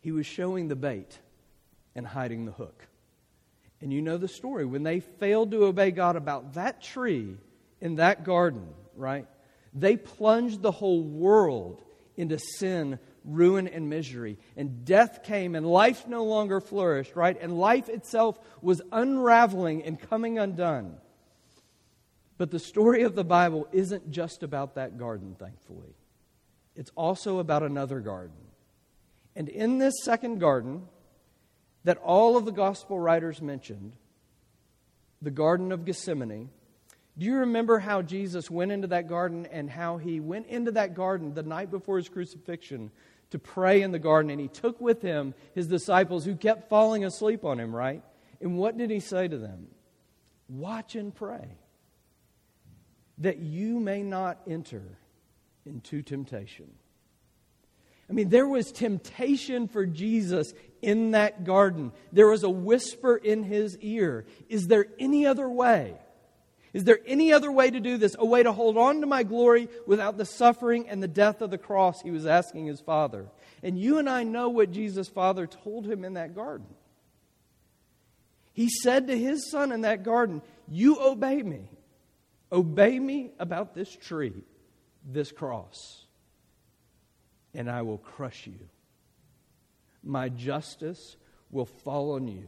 He 0.00 0.12
was 0.12 0.26
showing 0.26 0.68
the 0.68 0.76
bait 0.76 1.18
and 1.94 2.06
hiding 2.06 2.44
the 2.44 2.52
hook. 2.52 2.86
And 3.80 3.92
you 3.92 4.02
know 4.02 4.16
the 4.16 4.28
story. 4.28 4.64
When 4.64 4.82
they 4.82 5.00
failed 5.00 5.50
to 5.52 5.64
obey 5.64 5.90
God 5.90 6.16
about 6.16 6.54
that 6.54 6.82
tree 6.82 7.36
in 7.80 7.96
that 7.96 8.24
garden, 8.24 8.68
right? 8.96 9.26
They 9.74 9.96
plunged 9.96 10.62
the 10.62 10.72
whole 10.72 11.02
world 11.02 11.82
into 12.16 12.38
sin, 12.38 12.98
ruin, 13.28 13.68
and 13.68 13.88
misery. 13.88 14.38
And 14.56 14.84
death 14.84 15.22
came, 15.22 15.54
and 15.54 15.66
life 15.66 16.08
no 16.08 16.24
longer 16.24 16.60
flourished, 16.60 17.14
right? 17.14 17.36
And 17.40 17.58
life 17.58 17.88
itself 17.88 18.38
was 18.62 18.82
unraveling 18.90 19.84
and 19.84 20.00
coming 20.00 20.38
undone. 20.38 20.96
But 22.38 22.50
the 22.50 22.58
story 22.58 23.02
of 23.02 23.14
the 23.14 23.24
Bible 23.24 23.68
isn't 23.72 24.10
just 24.10 24.42
about 24.42 24.76
that 24.76 24.96
garden, 24.96 25.36
thankfully. 25.38 25.94
It's 26.74 26.92
also 26.94 27.38
about 27.38 27.62
another 27.62 28.00
garden. 28.00 28.36
And 29.36 29.48
in 29.48 29.78
this 29.78 29.94
second 30.04 30.38
garden, 30.38 30.86
that 31.84 31.98
all 31.98 32.36
of 32.36 32.44
the 32.44 32.52
gospel 32.52 32.98
writers 32.98 33.42
mentioned, 33.42 33.94
the 35.20 35.30
Garden 35.30 35.72
of 35.72 35.84
Gethsemane, 35.84 36.50
do 37.18 37.26
you 37.26 37.38
remember 37.38 37.80
how 37.80 38.02
Jesus 38.02 38.48
went 38.48 38.70
into 38.70 38.86
that 38.88 39.08
garden 39.08 39.46
and 39.46 39.68
how 39.68 39.96
he 39.96 40.20
went 40.20 40.46
into 40.46 40.70
that 40.72 40.94
garden 40.94 41.34
the 41.34 41.42
night 41.42 41.70
before 41.70 41.96
his 41.96 42.08
crucifixion 42.08 42.92
to 43.30 43.38
pray 43.38 43.82
in 43.82 43.92
the 43.92 43.98
garden? 43.98 44.30
And 44.30 44.40
he 44.40 44.48
took 44.48 44.80
with 44.80 45.02
him 45.02 45.34
his 45.54 45.66
disciples 45.66 46.24
who 46.24 46.36
kept 46.36 46.68
falling 46.68 47.04
asleep 47.04 47.44
on 47.44 47.58
him, 47.58 47.74
right? 47.74 48.02
And 48.40 48.56
what 48.56 48.76
did 48.76 48.90
he 48.90 49.00
say 49.00 49.28
to 49.28 49.38
them? 49.38 49.68
Watch 50.48 50.94
and 50.94 51.14
pray 51.14 51.58
that 53.18 53.38
you 53.38 53.80
may 53.80 54.02
not 54.02 54.40
enter 54.46 54.82
into 55.66 56.02
temptation. 56.02 56.70
I 58.08 58.14
mean, 58.14 58.30
there 58.30 58.48
was 58.48 58.72
temptation 58.72 59.68
for 59.68 59.84
Jesus 59.84 60.54
in 60.80 61.10
that 61.10 61.44
garden. 61.44 61.92
There 62.12 62.28
was 62.28 62.42
a 62.42 62.50
whisper 62.50 63.16
in 63.16 63.42
his 63.42 63.76
ear 63.78 64.24
Is 64.48 64.68
there 64.68 64.86
any 64.98 65.26
other 65.26 65.48
way? 65.48 65.94
Is 66.72 66.84
there 66.84 66.98
any 67.06 67.32
other 67.32 67.50
way 67.50 67.70
to 67.70 67.80
do 67.80 67.96
this? 67.96 68.14
A 68.18 68.26
way 68.26 68.42
to 68.42 68.52
hold 68.52 68.76
on 68.76 69.00
to 69.00 69.06
my 69.06 69.22
glory 69.22 69.68
without 69.86 70.18
the 70.18 70.26
suffering 70.26 70.88
and 70.88 71.02
the 71.02 71.08
death 71.08 71.40
of 71.40 71.50
the 71.50 71.58
cross? 71.58 72.02
He 72.02 72.10
was 72.10 72.26
asking 72.26 72.66
his 72.66 72.80
father. 72.80 73.26
And 73.62 73.78
you 73.78 73.98
and 73.98 74.08
I 74.08 74.22
know 74.22 74.50
what 74.50 74.70
Jesus' 74.70 75.08
father 75.08 75.46
told 75.46 75.86
him 75.86 76.04
in 76.04 76.14
that 76.14 76.34
garden. 76.34 76.66
He 78.52 78.68
said 78.68 79.06
to 79.06 79.18
his 79.18 79.50
son 79.50 79.72
in 79.72 79.82
that 79.82 80.02
garden, 80.02 80.42
You 80.68 80.98
obey 81.00 81.42
me. 81.42 81.70
Obey 82.50 82.98
me 82.98 83.30
about 83.38 83.74
this 83.74 83.94
tree, 83.94 84.32
this 85.04 85.32
cross, 85.32 86.06
and 87.52 87.70
I 87.70 87.82
will 87.82 87.98
crush 87.98 88.46
you. 88.46 88.58
My 90.02 90.30
justice 90.30 91.16
will 91.50 91.66
fall 91.66 92.12
on 92.12 92.26
you. 92.26 92.46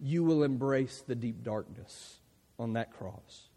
You 0.00 0.24
will 0.24 0.44
embrace 0.44 1.02
the 1.06 1.14
deep 1.14 1.42
darkness 1.42 2.18
on 2.58 2.74
that 2.74 2.92
cross. 2.92 3.48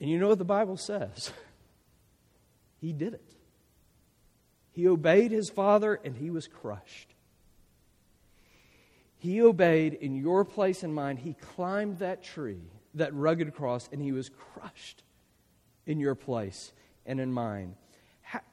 And 0.00 0.08
you 0.08 0.18
know 0.18 0.28
what 0.28 0.38
the 0.38 0.44
Bible 0.44 0.76
says? 0.76 1.32
He 2.80 2.94
did 2.94 3.12
it. 3.12 3.34
He 4.72 4.88
obeyed 4.88 5.30
his 5.30 5.50
father 5.50 6.00
and 6.02 6.16
he 6.16 6.30
was 6.30 6.48
crushed. 6.48 7.14
He 9.18 9.42
obeyed 9.42 9.92
in 9.92 10.16
your 10.16 10.46
place 10.46 10.82
and 10.82 10.94
mine. 10.94 11.18
He 11.18 11.34
climbed 11.34 11.98
that 11.98 12.22
tree, 12.22 12.62
that 12.94 13.14
rugged 13.14 13.54
cross, 13.54 13.86
and 13.92 14.00
he 14.00 14.12
was 14.12 14.30
crushed 14.30 15.02
in 15.84 16.00
your 16.00 16.14
place 16.14 16.72
and 17.04 17.20
in 17.20 17.30
mine 17.30 17.74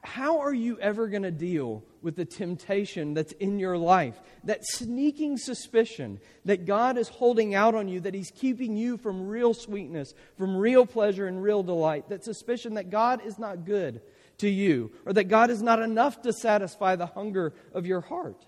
how 0.02 0.40
are 0.40 0.54
you 0.54 0.78
ever 0.80 1.06
going 1.08 1.22
to 1.22 1.30
deal 1.30 1.84
with 2.02 2.16
the 2.16 2.24
temptation 2.24 3.14
that's 3.14 3.32
in 3.32 3.58
your 3.58 3.78
life? 3.78 4.20
That 4.44 4.64
sneaking 4.64 5.38
suspicion 5.38 6.18
that 6.44 6.64
God 6.66 6.98
is 6.98 7.08
holding 7.08 7.54
out 7.54 7.74
on 7.74 7.86
you, 7.88 8.00
that 8.00 8.14
He's 8.14 8.32
keeping 8.32 8.76
you 8.76 8.96
from 8.96 9.28
real 9.28 9.54
sweetness, 9.54 10.14
from 10.36 10.56
real 10.56 10.84
pleasure 10.84 11.26
and 11.26 11.42
real 11.42 11.62
delight. 11.62 12.08
That 12.08 12.24
suspicion 12.24 12.74
that 12.74 12.90
God 12.90 13.24
is 13.24 13.38
not 13.38 13.64
good 13.64 14.00
to 14.38 14.48
you, 14.48 14.92
or 15.04 15.12
that 15.12 15.24
God 15.24 15.50
is 15.50 15.62
not 15.62 15.80
enough 15.80 16.22
to 16.22 16.32
satisfy 16.32 16.96
the 16.96 17.06
hunger 17.06 17.52
of 17.72 17.86
your 17.86 18.00
heart. 18.00 18.46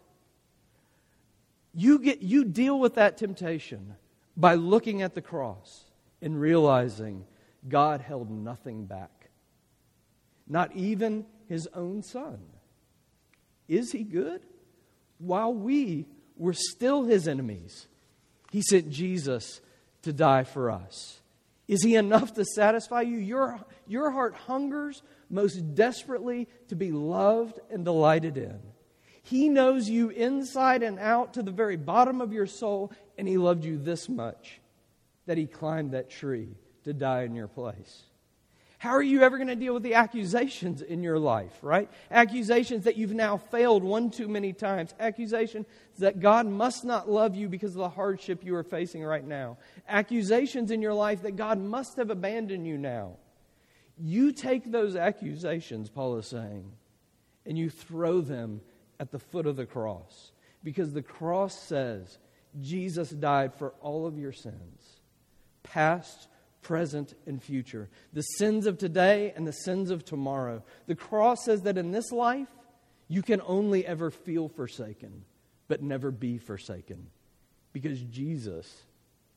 You, 1.73 1.99
get, 2.01 2.23
you 2.23 2.45
deal 2.45 2.79
with 2.79 2.95
that 2.95 3.19
temptation 3.19 3.95
by 4.37 4.55
looking 4.55 5.03
at 5.03 5.15
the 5.15 5.23
cross 5.23 5.85
and 6.23 6.41
realizing 6.41 7.25
God 7.69 8.01
held 8.01 8.31
nothing 8.31 8.87
back 8.87 9.20
not 10.51 10.75
even 10.75 11.25
his 11.49 11.69
own 11.75 12.03
son. 12.03 12.41
Is 13.69 13.93
he 13.93 14.03
good? 14.03 14.43
While 15.19 15.55
we 15.55 16.07
were 16.37 16.55
still 16.55 17.05
his 17.05 17.29
enemies, 17.29 17.87
he 18.51 18.61
sent 18.61 18.91
Jesus 18.91 19.61
to 20.03 20.13
die 20.13 20.45
for 20.45 20.71
us. 20.71 21.21
Is 21.69 21.85
he 21.85 21.95
enough 21.95 22.35
to 22.35 22.45
satisfy 22.45 23.03
you? 23.03 23.19
Your, 23.19 23.61
your 23.87 24.11
heart 24.11 24.35
hungers 24.35 25.03
most 25.31 25.77
desperately 25.77 26.49
to 26.67 26.75
be 26.75 26.91
loved 26.91 27.61
and 27.71 27.85
delighted 27.85 28.37
in. 28.37 28.59
He 29.23 29.49
knows 29.49 29.89
you 29.89 30.09
inside 30.09 30.83
and 30.83 30.99
out 30.99 31.35
to 31.35 31.45
the 31.45 31.53
very 31.53 31.77
bottom 31.77 32.21
of 32.21 32.33
your 32.33 32.47
soul, 32.47 32.93
and 33.17 33.29
he 33.29 33.37
loved 33.37 33.65
you 33.65 33.79
this 33.79 34.09
much 34.09 34.61
that 35.27 35.39
he 35.39 35.47
climbed 35.47 35.93
that 35.93 36.11
tree 36.11 36.57
to 36.83 36.93
die 36.93 37.23
in 37.23 37.37
your 37.37 37.47
place. 37.47 38.03
How 38.81 38.93
are 38.93 39.03
you 39.03 39.21
ever 39.25 39.37
going 39.37 39.49
to 39.49 39.57
deal 39.57 39.75
with 39.75 39.83
the 39.83 39.93
accusations 39.93 40.81
in 40.81 41.03
your 41.03 41.19
life, 41.19 41.53
right? 41.61 41.91
Accusations 42.11 42.85
that 42.85 42.97
you've 42.97 43.13
now 43.13 43.37
failed 43.37 43.85
one 43.85 44.11
too 44.11 44.27
many 44.27 44.55
times. 44.55 44.95
Accusations 44.99 45.67
that 45.99 46.19
God 46.19 46.47
must 46.47 46.83
not 46.83 47.07
love 47.07 47.35
you 47.35 47.51
because 47.51 47.73
of 47.73 47.81
the 47.81 47.91
hardship 47.91 48.43
you 48.43 48.55
are 48.55 48.63
facing 48.63 49.05
right 49.05 49.23
now. 49.23 49.59
Accusations 49.87 50.71
in 50.71 50.81
your 50.81 50.95
life 50.95 51.21
that 51.25 51.37
God 51.37 51.59
must 51.59 51.99
have 51.99 52.09
abandoned 52.09 52.67
you 52.67 52.79
now. 52.79 53.19
You 53.99 54.33
take 54.33 54.65
those 54.65 54.97
accusations, 54.97 55.91
Paul 55.91 56.17
is 56.17 56.27
saying, 56.27 56.73
and 57.45 57.59
you 57.59 57.69
throw 57.69 58.23
them 58.23 58.63
at 58.99 59.11
the 59.11 59.19
foot 59.19 59.45
of 59.45 59.57
the 59.57 59.67
cross. 59.67 60.33
Because 60.65 60.95
the 60.95 61.03
cross 61.03 61.55
says 61.55 62.19
Jesus 62.59 63.11
died 63.11 63.53
for 63.53 63.75
all 63.83 64.07
of 64.07 64.19
your 64.19 64.33
sins, 64.33 65.01
past, 65.63 66.29
present, 66.63 67.15
and 67.27 67.43
future. 67.43 67.89
The 68.13 68.23
sins 68.23 68.67
of 68.67 68.79
today 68.79 69.33
and 69.35 69.47
the 69.47 69.53
sins 69.53 69.91
of 69.91 70.05
tomorrow. 70.05 70.63
The 70.87 70.95
cross 70.95 71.45
says 71.45 71.63
that 71.63 71.79
in 71.79 71.91
this 71.91 72.13
life, 72.13 72.49
you 73.09 73.23
can 73.23 73.41
only 73.47 73.87
ever 73.87 74.11
feel 74.11 74.49
forsaken, 74.49 75.25
but 75.69 75.83
never 75.83 76.11
be 76.11 76.39
forsaken. 76.39 77.09
Because 77.73 78.01
Jesus 78.01 78.83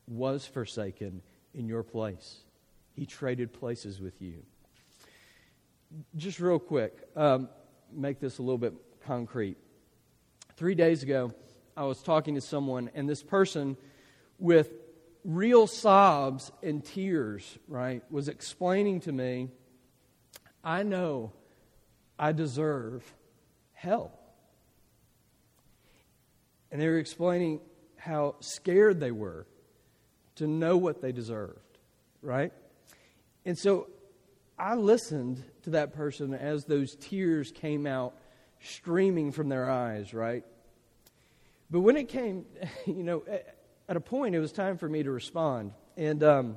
was 0.06 0.46
forsaken 0.46 1.22
in 1.54 1.66
your 1.66 1.82
place. 1.82 2.38
He 2.94 3.06
traded 3.06 3.52
places 3.52 4.00
with 4.00 4.20
you. 4.20 4.42
Just 6.16 6.40
real 6.40 6.58
quick, 6.58 7.08
um, 7.16 7.48
make 7.92 8.20
this 8.20 8.38
a 8.38 8.42
little 8.42 8.58
bit 8.58 8.74
concrete. 9.06 9.56
Three 10.56 10.74
days 10.74 11.02
ago, 11.02 11.32
I 11.76 11.84
was 11.84 12.02
talking 12.02 12.34
to 12.36 12.40
someone, 12.40 12.90
and 12.94 13.08
this 13.08 13.22
person 13.22 13.76
with 14.38 14.70
real 15.24 15.66
sobs 15.66 16.52
and 16.62 16.84
tears, 16.84 17.58
right, 17.66 18.02
was 18.10 18.28
explaining 18.28 19.00
to 19.00 19.12
me, 19.12 19.48
I 20.62 20.82
know 20.82 21.32
I 22.18 22.32
deserve 22.32 23.02
hell. 23.72 24.12
And 26.70 26.80
they 26.80 26.88
were 26.88 26.98
explaining 26.98 27.60
how 27.96 28.36
scared 28.40 29.00
they 29.00 29.10
were 29.10 29.46
to 30.36 30.46
know 30.46 30.76
what 30.76 31.00
they 31.00 31.12
deserved, 31.12 31.78
right? 32.20 32.52
And 33.44 33.58
so 33.58 33.88
I 34.58 34.74
listened 34.74 35.42
to 35.62 35.70
that 35.70 35.94
person 35.94 36.34
as 36.34 36.64
those 36.64 36.96
tears 36.96 37.52
came 37.52 37.86
out 37.86 38.14
streaming 38.60 39.32
from 39.32 39.48
their 39.48 39.70
eyes, 39.70 40.12
right? 40.12 40.44
But 41.70 41.80
when 41.80 41.96
it 41.96 42.08
came, 42.08 42.46
you 42.86 43.02
know, 43.02 43.22
at 43.88 43.96
a 43.96 44.00
point, 44.00 44.34
it 44.34 44.40
was 44.40 44.52
time 44.52 44.78
for 44.78 44.88
me 44.88 45.02
to 45.02 45.10
respond. 45.10 45.72
And 45.96 46.22
um, 46.22 46.56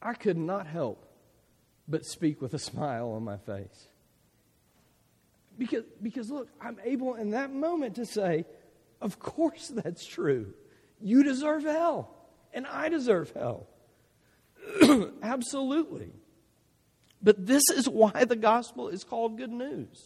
I 0.00 0.14
could 0.14 0.36
not 0.36 0.66
help 0.66 1.08
but 1.88 2.04
speak 2.04 2.40
with 2.40 2.54
a 2.54 2.58
smile 2.70 3.10
on 3.10 3.22
my 3.24 3.36
face. 3.36 3.88
Because, 5.58 5.84
because 6.00 6.30
look, 6.30 6.48
I'm 6.60 6.78
able 6.84 7.14
in 7.14 7.30
that 7.30 7.52
moment 7.52 7.96
to 7.96 8.06
say, 8.06 8.46
of 9.00 9.18
course 9.18 9.68
that's 9.68 10.06
true. 10.06 10.54
You 11.00 11.24
deserve 11.24 11.64
hell, 11.64 12.14
and 12.54 12.66
I 12.66 12.88
deserve 12.88 13.32
hell. 13.32 13.66
Absolutely. 15.22 16.12
But 17.20 17.46
this 17.46 17.64
is 17.68 17.88
why 17.88 18.24
the 18.24 18.36
gospel 18.36 18.88
is 18.88 19.04
called 19.04 19.36
good 19.36 19.50
news. 19.50 20.02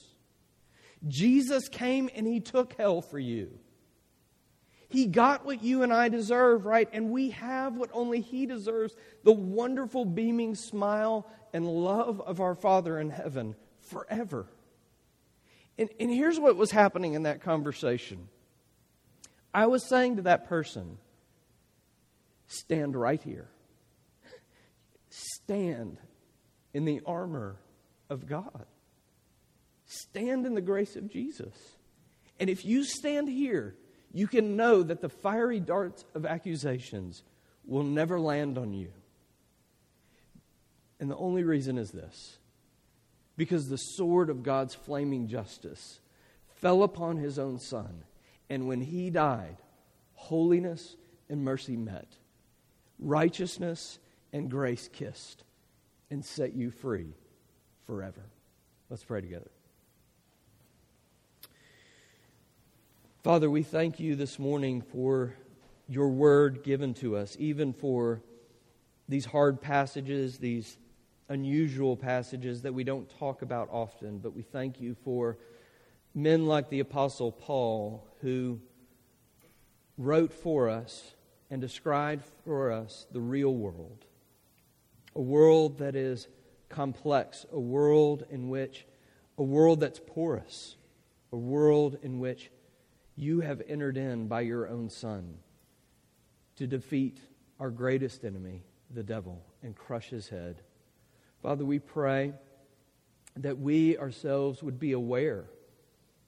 Jesus 1.06 1.68
came 1.68 2.10
and 2.14 2.26
he 2.26 2.40
took 2.40 2.74
hell 2.74 3.00
for 3.00 3.18
you. 3.18 3.58
He 4.88 5.06
got 5.06 5.44
what 5.44 5.62
you 5.62 5.82
and 5.82 5.92
I 5.92 6.08
deserve, 6.08 6.64
right? 6.64 6.88
And 6.92 7.10
we 7.10 7.30
have 7.30 7.76
what 7.76 7.90
only 7.92 8.20
He 8.20 8.46
deserves 8.46 8.94
the 9.24 9.32
wonderful, 9.32 10.04
beaming 10.04 10.54
smile 10.54 11.26
and 11.52 11.66
love 11.66 12.20
of 12.20 12.40
our 12.40 12.54
Father 12.54 12.98
in 12.98 13.10
heaven 13.10 13.56
forever. 13.80 14.46
And, 15.78 15.88
and 15.98 16.10
here's 16.10 16.38
what 16.38 16.56
was 16.56 16.70
happening 16.70 17.14
in 17.14 17.24
that 17.24 17.42
conversation 17.42 18.28
I 19.52 19.66
was 19.66 19.88
saying 19.88 20.16
to 20.16 20.22
that 20.22 20.48
person, 20.48 20.98
stand 22.46 22.94
right 22.94 23.22
here, 23.22 23.48
stand 25.08 25.98
in 26.72 26.84
the 26.84 27.00
armor 27.06 27.56
of 28.08 28.26
God, 28.26 28.66
stand 29.86 30.46
in 30.46 30.54
the 30.54 30.60
grace 30.60 30.94
of 30.94 31.10
Jesus. 31.10 31.54
And 32.38 32.50
if 32.50 32.64
you 32.64 32.84
stand 32.84 33.28
here, 33.28 33.74
you 34.16 34.26
can 34.26 34.56
know 34.56 34.82
that 34.82 35.02
the 35.02 35.10
fiery 35.10 35.60
darts 35.60 36.04
of 36.14 36.24
accusations 36.24 37.22
will 37.66 37.82
never 37.82 38.18
land 38.18 38.56
on 38.56 38.72
you. 38.72 38.90
And 40.98 41.10
the 41.10 41.16
only 41.16 41.44
reason 41.44 41.76
is 41.76 41.90
this 41.90 42.38
because 43.36 43.68
the 43.68 43.76
sword 43.76 44.30
of 44.30 44.42
God's 44.42 44.74
flaming 44.74 45.28
justice 45.28 46.00
fell 46.54 46.82
upon 46.82 47.18
his 47.18 47.38
own 47.38 47.58
son. 47.58 48.04
And 48.48 48.66
when 48.66 48.80
he 48.80 49.10
died, 49.10 49.58
holiness 50.14 50.96
and 51.28 51.44
mercy 51.44 51.76
met, 51.76 52.08
righteousness 52.98 53.98
and 54.32 54.50
grace 54.50 54.88
kissed, 54.90 55.44
and 56.10 56.24
set 56.24 56.54
you 56.54 56.70
free 56.70 57.12
forever. 57.86 58.22
Let's 58.88 59.04
pray 59.04 59.20
together. 59.20 59.50
Father, 63.26 63.50
we 63.50 63.64
thank 63.64 63.98
you 63.98 64.14
this 64.14 64.38
morning 64.38 64.80
for 64.80 65.34
your 65.88 66.10
word 66.10 66.62
given 66.62 66.94
to 66.94 67.16
us, 67.16 67.36
even 67.40 67.72
for 67.72 68.22
these 69.08 69.24
hard 69.24 69.60
passages, 69.60 70.38
these 70.38 70.78
unusual 71.28 71.96
passages 71.96 72.62
that 72.62 72.72
we 72.72 72.84
don't 72.84 73.10
talk 73.18 73.42
about 73.42 73.68
often, 73.72 74.18
but 74.18 74.32
we 74.32 74.42
thank 74.42 74.80
you 74.80 74.94
for 75.02 75.38
men 76.14 76.46
like 76.46 76.70
the 76.70 76.78
Apostle 76.78 77.32
Paul 77.32 78.06
who 78.20 78.60
wrote 79.98 80.32
for 80.32 80.68
us 80.68 81.12
and 81.50 81.60
described 81.60 82.24
for 82.44 82.70
us 82.70 83.08
the 83.10 83.20
real 83.20 83.52
world. 83.52 84.04
A 85.16 85.20
world 85.20 85.78
that 85.78 85.96
is 85.96 86.28
complex, 86.68 87.44
a 87.52 87.58
world 87.58 88.24
in 88.30 88.50
which, 88.50 88.86
a 89.36 89.42
world 89.42 89.80
that's 89.80 90.00
porous, 90.06 90.76
a 91.32 91.36
world 91.36 91.98
in 92.04 92.20
which 92.20 92.50
you 93.16 93.40
have 93.40 93.62
entered 93.66 93.96
in 93.96 94.28
by 94.28 94.42
your 94.42 94.68
own 94.68 94.90
Son 94.90 95.38
to 96.56 96.66
defeat 96.66 97.18
our 97.58 97.70
greatest 97.70 98.24
enemy, 98.24 98.62
the 98.94 99.02
devil, 99.02 99.42
and 99.62 99.74
crush 99.74 100.10
his 100.10 100.28
head. 100.28 100.60
Father, 101.42 101.64
we 101.64 101.78
pray 101.78 102.34
that 103.36 103.58
we 103.58 103.96
ourselves 103.98 104.62
would 104.62 104.78
be 104.78 104.92
aware, 104.92 105.44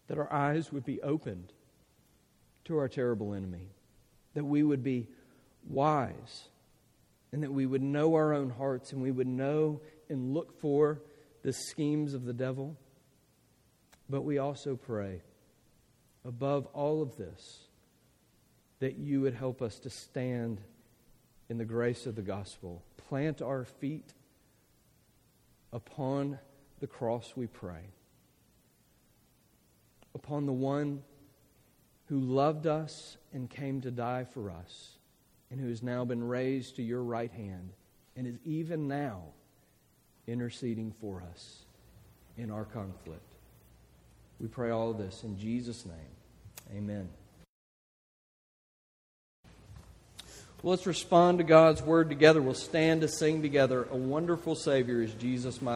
that 0.09 0.19
our 0.19 0.33
eyes 0.33 0.73
would 0.73 0.85
be 0.85 1.01
opened 1.03 1.53
to 2.65 2.79
our 2.79 2.89
terrible 2.89 3.35
enemy, 3.35 3.69
that 4.35 4.45
we 4.45 4.63
would 4.63 4.83
be 4.83 5.09
wise, 5.69 6.49
and 7.33 7.43
that 7.43 7.53
we 7.53 7.67
would 7.67 7.83
know 7.83 8.15
our 8.15 8.33
own 8.33 8.51
hearts 8.51 8.93
and 8.93 9.03
we 9.03 9.11
would 9.11 9.27
know 9.27 9.81
and 10.09 10.33
look 10.33 10.59
for 10.61 11.03
the 11.43 11.53
schemes 11.53 12.15
of 12.15 12.25
the 12.25 12.33
devil. 12.33 12.77
But 14.09 14.23
we 14.23 14.39
also 14.39 14.77
pray 14.77 15.21
above 16.25 16.67
all 16.75 17.03
of 17.03 17.17
this, 17.17 17.61
that 18.81 18.97
you 18.97 19.21
would 19.21 19.35
help 19.35 19.63
us 19.63 19.79
to 19.81 19.91
stand 19.91 20.61
in 21.49 21.59
the 21.59 21.65
grace 21.65 22.07
of 22.07 22.15
the 22.15 22.23
gospel. 22.23 22.83
Plant 23.09 23.43
our 23.43 23.65
feet 23.65 24.13
upon 25.73 26.39
the 26.81 26.87
cross, 26.87 27.33
we 27.35 27.47
pray. 27.47 27.91
Upon 30.15 30.47
the 30.47 30.53
one 30.53 31.03
who 32.07 32.21
loved 32.21 32.67
us 32.67 33.17
and 33.33 33.51
came 33.51 33.81
to 33.83 33.91
die 33.91 34.25
for 34.25 34.51
us, 34.51 34.91
and 35.51 35.61
who 35.61 35.69
has 35.69 35.83
now 35.83 36.05
been 36.05 36.23
raised 36.23 36.77
to 36.77 36.83
your 36.83 37.03
right 37.03 37.31
hand, 37.31 37.71
and 38.17 38.27
is 38.27 38.39
even 38.45 38.89
now 38.89 39.23
interceding 40.27 40.93
for 41.01 41.23
us 41.33 41.65
in 42.37 42.51
our 42.51 42.65
conflict. 42.65 43.28
We 44.41 44.47
pray 44.47 44.71
all 44.71 44.91
of 44.91 44.99
this 44.99 45.25
in 45.25 45.39
Jesus' 45.39 45.85
name. 45.85 46.77
Amen. 46.77 47.09
Well, 50.63 50.73
let's 50.73 50.87
respond 50.87 51.39
to 51.39 51.45
God's 51.45 51.83
word 51.83 52.09
together. 52.09 52.43
We'll 52.43 52.55
stand 52.55 53.03
to 53.03 53.09
sing 53.09 53.43
together. 53.43 53.87
A 53.91 53.97
wonderful 53.97 54.55
Savior 54.57 55.03
is 55.03 55.15
Jesus, 55.15 55.63
my 55.63 55.75